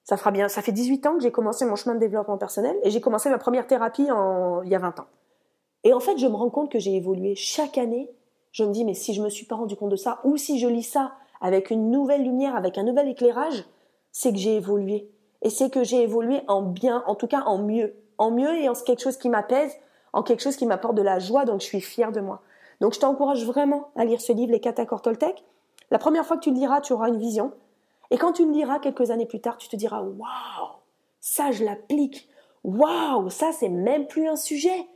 Ça 0.04 0.16
fera 0.16 0.30
bien, 0.30 0.48
ça 0.48 0.62
fait 0.62 0.72
18 0.72 1.06
ans 1.06 1.14
que 1.16 1.22
j'ai 1.22 1.30
commencé 1.30 1.64
mon 1.64 1.76
chemin 1.76 1.94
de 1.94 2.00
développement 2.00 2.38
personnel 2.38 2.76
et 2.82 2.90
j'ai 2.90 3.00
commencé 3.00 3.30
ma 3.30 3.38
première 3.38 3.66
thérapie 3.66 4.02
il 4.02 4.68
y 4.68 4.74
a 4.74 4.78
20 4.78 5.00
ans. 5.00 5.06
Et 5.84 5.92
en 5.92 6.00
fait, 6.00 6.18
je 6.18 6.26
me 6.26 6.34
rends 6.34 6.50
compte 6.50 6.70
que 6.70 6.78
j'ai 6.78 6.94
évolué 6.94 7.34
chaque 7.34 7.78
année. 7.78 8.10
Je 8.52 8.64
me 8.64 8.72
dis, 8.72 8.84
mais 8.84 8.94
si 8.94 9.14
je 9.14 9.22
me 9.22 9.30
suis 9.30 9.46
pas 9.46 9.56
rendu 9.56 9.76
compte 9.76 9.90
de 9.90 9.96
ça, 9.96 10.20
ou 10.24 10.36
si 10.36 10.58
je 10.58 10.68
lis 10.68 10.82
ça 10.82 11.12
avec 11.40 11.70
une 11.70 11.90
nouvelle 11.90 12.22
lumière, 12.22 12.54
avec 12.54 12.78
un 12.78 12.84
nouvel 12.84 13.08
éclairage, 13.08 13.64
c'est 14.12 14.32
que 14.32 14.38
j'ai 14.38 14.56
évolué. 14.56 15.10
Et 15.40 15.50
c'est 15.50 15.70
que 15.70 15.82
j'ai 15.82 16.02
évolué 16.02 16.42
en 16.46 16.62
bien, 16.62 17.02
en 17.06 17.14
tout 17.14 17.26
cas 17.26 17.42
en 17.46 17.58
mieux. 17.58 17.94
En 18.18 18.30
mieux 18.30 18.54
et 18.56 18.68
en 18.68 18.74
quelque 18.74 19.02
chose 19.02 19.16
qui 19.16 19.28
m'apaise, 19.28 19.72
en 20.12 20.22
quelque 20.22 20.42
chose 20.42 20.56
qui 20.56 20.66
m'apporte 20.66 20.94
de 20.94 21.02
la 21.02 21.18
joie, 21.18 21.44
donc 21.44 21.60
je 21.60 21.66
suis 21.66 21.80
fière 21.80 22.12
de 22.12 22.20
moi. 22.20 22.42
Donc 22.80 22.94
je 22.94 23.00
t'encourage 23.00 23.44
vraiment 23.44 23.88
à 23.96 24.04
lire 24.04 24.20
ce 24.20 24.32
livre, 24.32 24.52
Les 24.52 24.60
quatre 24.60 24.78
accords 24.78 25.02
Toltec. 25.02 25.42
La 25.90 25.98
première 25.98 26.24
fois 26.24 26.36
que 26.36 26.42
tu 26.42 26.50
le 26.50 26.56
liras, 26.56 26.80
tu 26.80 26.92
auras 26.92 27.08
une 27.08 27.18
vision. 27.18 27.52
Et 28.12 28.18
quand 28.18 28.32
tu 28.32 28.44
le 28.44 28.52
liras 28.52 28.78
quelques 28.78 29.10
années 29.10 29.24
plus 29.24 29.40
tard, 29.40 29.56
tu 29.56 29.70
te 29.70 29.74
diras 29.74 30.02
Waouh, 30.02 30.68
ça 31.18 31.50
je 31.50 31.64
l'applique. 31.64 32.28
Waouh, 32.62 33.30
ça 33.30 33.52
c'est 33.52 33.70
même 33.70 34.06
plus 34.06 34.28
un 34.28 34.36
sujet. 34.36 34.86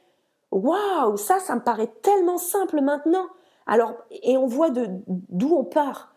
Waouh, 0.51 1.17
ça, 1.17 1.39
ça 1.39 1.55
me 1.55 1.63
paraît 1.63 1.91
tellement 2.03 2.37
simple 2.37 2.83
maintenant. 2.83 3.27
Alors, 3.67 3.95
et 4.11 4.37
on 4.37 4.47
voit 4.47 4.69
d'où 4.71 5.57
on 5.57 5.65
part. 5.65 6.15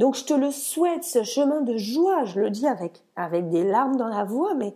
Donc 0.00 0.16
je 0.16 0.24
te 0.24 0.34
le 0.34 0.50
souhaite, 0.50 1.04
ce 1.04 1.22
chemin 1.22 1.60
de 1.60 1.76
joie, 1.76 2.24
je 2.24 2.40
le 2.40 2.50
dis 2.50 2.66
avec, 2.66 3.04
avec 3.14 3.48
des 3.48 3.62
larmes 3.62 3.96
dans 3.96 4.08
la 4.08 4.24
voix, 4.24 4.54
mais 4.54 4.74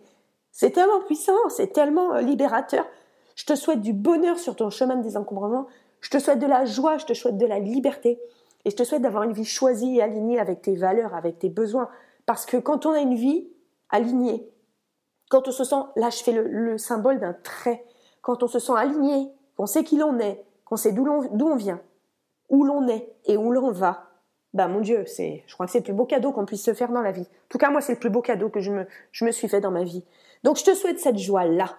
c'est 0.53 0.71
tellement 0.71 1.01
puissant, 1.01 1.49
c'est 1.49 1.73
tellement 1.73 2.15
euh, 2.15 2.21
libérateur. 2.21 2.87
Je 3.35 3.47
te 3.47 3.57
souhaite 3.57 3.81
du 3.81 3.93
bonheur 3.93 4.39
sur 4.39 4.55
ton 4.55 4.71
chemin 4.71 4.95
de 4.95 5.03
désencombrement, 5.03 5.67
je 6.01 6.11
te 6.11 6.19
souhaite 6.19 6.39
de 6.39 6.47
la 6.47 6.67
joie, 6.67 6.99
je 6.99 7.07
te 7.07 7.15
souhaite 7.15 7.37
de 7.37 7.47
la 7.47 7.59
liberté, 7.59 8.21
et 8.65 8.71
je 8.71 8.77
te 8.77 8.85
souhaite 8.85 9.03
d'avoir 9.03 9.25
une 9.25 9.33
vie 9.33 9.45
choisie 9.45 9.99
et 9.99 10.03
alignée 10.03 10.39
avec 10.39 10.63
tes 10.63 10.77
valeurs, 10.77 11.15
avec 11.15 11.39
tes 11.39 11.49
besoins. 11.49 11.89
Parce 12.27 12.47
que 12.47 12.57
quand 12.57 12.87
on 12.87 12.93
a 12.93 13.01
une 13.01 13.15
vie 13.15 13.49
alignée, 13.91 14.49
quand 15.31 15.49
on 15.49 15.53
se 15.53 15.65
sent, 15.65 15.83
là 15.97 16.11
je 16.11 16.23
fais 16.23 16.33
le, 16.33 16.47
le 16.47 16.79
symbole 16.79 17.21
d'un 17.21 17.35
trait, 17.35 17.85
quand 18.23 18.43
on 18.43 18.47
se 18.47 18.59
sent 18.59 18.73
aligné, 18.77 19.31
qu'on 19.57 19.67
sait 19.67 19.85
qui 19.85 19.97
l'on 19.97 20.19
est, 20.19 20.45
qu'on 20.65 20.77
sait 20.77 20.93
d'où 20.93 21.07
on 21.07 21.57
vient, 21.57 21.81
où 22.49 22.65
l'on 22.65 22.89
est 22.89 23.15
et 23.27 23.37
où 23.37 23.53
l'on 23.53 23.71
va, 23.71 24.11
bah 24.55 24.69
mon 24.69 24.81
Dieu, 24.81 25.05
c'est, 25.07 25.43
je 25.47 25.55
crois 25.55 25.67
que 25.67 25.73
c'est 25.73 25.79
le 25.79 25.85
plus 25.85 25.93
beau 25.93 26.07
cadeau 26.07 26.33
qu'on 26.33 26.47
puisse 26.47 26.65
se 26.65 26.75
faire 26.75 26.93
dans 26.93 27.03
la 27.03 27.11
vie. 27.11 27.23
En 27.23 27.49
tout 27.49 27.59
cas, 27.59 27.71
moi, 27.71 27.81
c'est 27.81 27.95
le 27.95 27.99
plus 27.99 28.09
beau 28.09 28.23
cadeau 28.23 28.49
que 28.49 28.61
je 28.61 28.71
me, 28.71 28.87
je 29.11 29.25
me 29.25 29.33
suis 29.33 29.49
fait 29.49 29.61
dans 29.61 29.73
ma 29.73 29.83
vie. 29.83 30.05
Donc, 30.45 30.57
je 30.59 30.65
te 30.65 30.75
souhaite 30.75 31.01
cette 31.01 31.19
joie-là. 31.19 31.77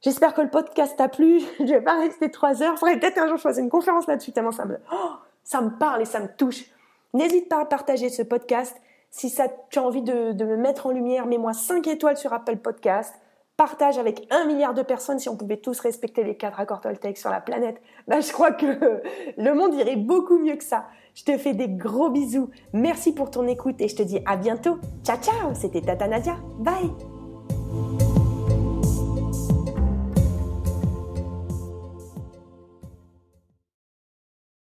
J'espère 0.00 0.34
que 0.34 0.40
le 0.40 0.50
podcast 0.50 0.96
t'a 0.96 1.08
plu. 1.08 1.40
Je 1.60 1.64
vais 1.64 1.80
pas 1.80 1.98
rester 1.98 2.30
trois 2.30 2.62
heures. 2.62 2.76
Faudrait 2.76 2.98
peut-être 2.98 3.18
un 3.18 3.28
jour 3.28 3.38
choisir 3.38 3.62
une 3.62 3.70
conférence 3.70 4.06
là-dessus 4.08 4.32
tellement 4.32 4.52
ça 4.52 4.64
me, 4.64 4.78
oh, 4.92 5.12
ça 5.48 5.62
me 5.62 5.70
parle 5.70 6.02
et 6.02 6.04
ça 6.04 6.20
me 6.20 6.28
touche. 6.28 6.66
N'hésite 7.14 7.48
pas 7.48 7.62
à 7.62 7.64
partager 7.64 8.10
ce 8.10 8.20
podcast. 8.20 8.76
Si 9.10 9.30
ça, 9.30 9.46
tu 9.70 9.78
as 9.78 9.82
envie 9.82 10.02
de, 10.02 10.44
me 10.44 10.56
mettre 10.58 10.86
en 10.86 10.90
lumière, 10.90 11.26
mets-moi 11.26 11.54
5 11.54 11.86
étoiles 11.86 12.18
sur 12.18 12.34
Apple 12.34 12.58
Podcast 12.58 13.14
partage 13.56 13.98
avec 13.98 14.24
un 14.30 14.44
milliard 14.44 14.72
de 14.72 14.82
personnes, 14.82 15.18
si 15.18 15.28
on 15.28 15.36
pouvait 15.36 15.56
tous 15.56 15.80
respecter 15.80 16.22
les 16.22 16.36
quatre 16.36 16.60
accords 16.60 16.80
Toltec 16.80 17.18
sur 17.18 17.28
la 17.28 17.40
planète, 17.40 17.82
bah, 18.06 18.20
je 18.20 18.30
crois 18.30 18.52
que 18.52 18.66
le 19.36 19.52
monde 19.52 19.74
irait 19.74 19.96
beaucoup 19.96 20.38
mieux 20.38 20.54
que 20.54 20.62
ça. 20.62 20.86
Je 21.16 21.24
te 21.24 21.36
fais 21.36 21.54
des 21.54 21.68
gros 21.68 22.08
bisous. 22.08 22.50
Merci 22.72 23.12
pour 23.12 23.32
ton 23.32 23.48
écoute 23.48 23.80
et 23.80 23.88
je 23.88 23.96
te 23.96 24.02
dis 24.04 24.20
à 24.26 24.36
bientôt. 24.36 24.78
Ciao 25.02 25.16
ciao, 25.16 25.54
c'était 25.54 25.80
Tata 25.80 26.06
Nadia. 26.06 26.36
Bye 26.60 27.17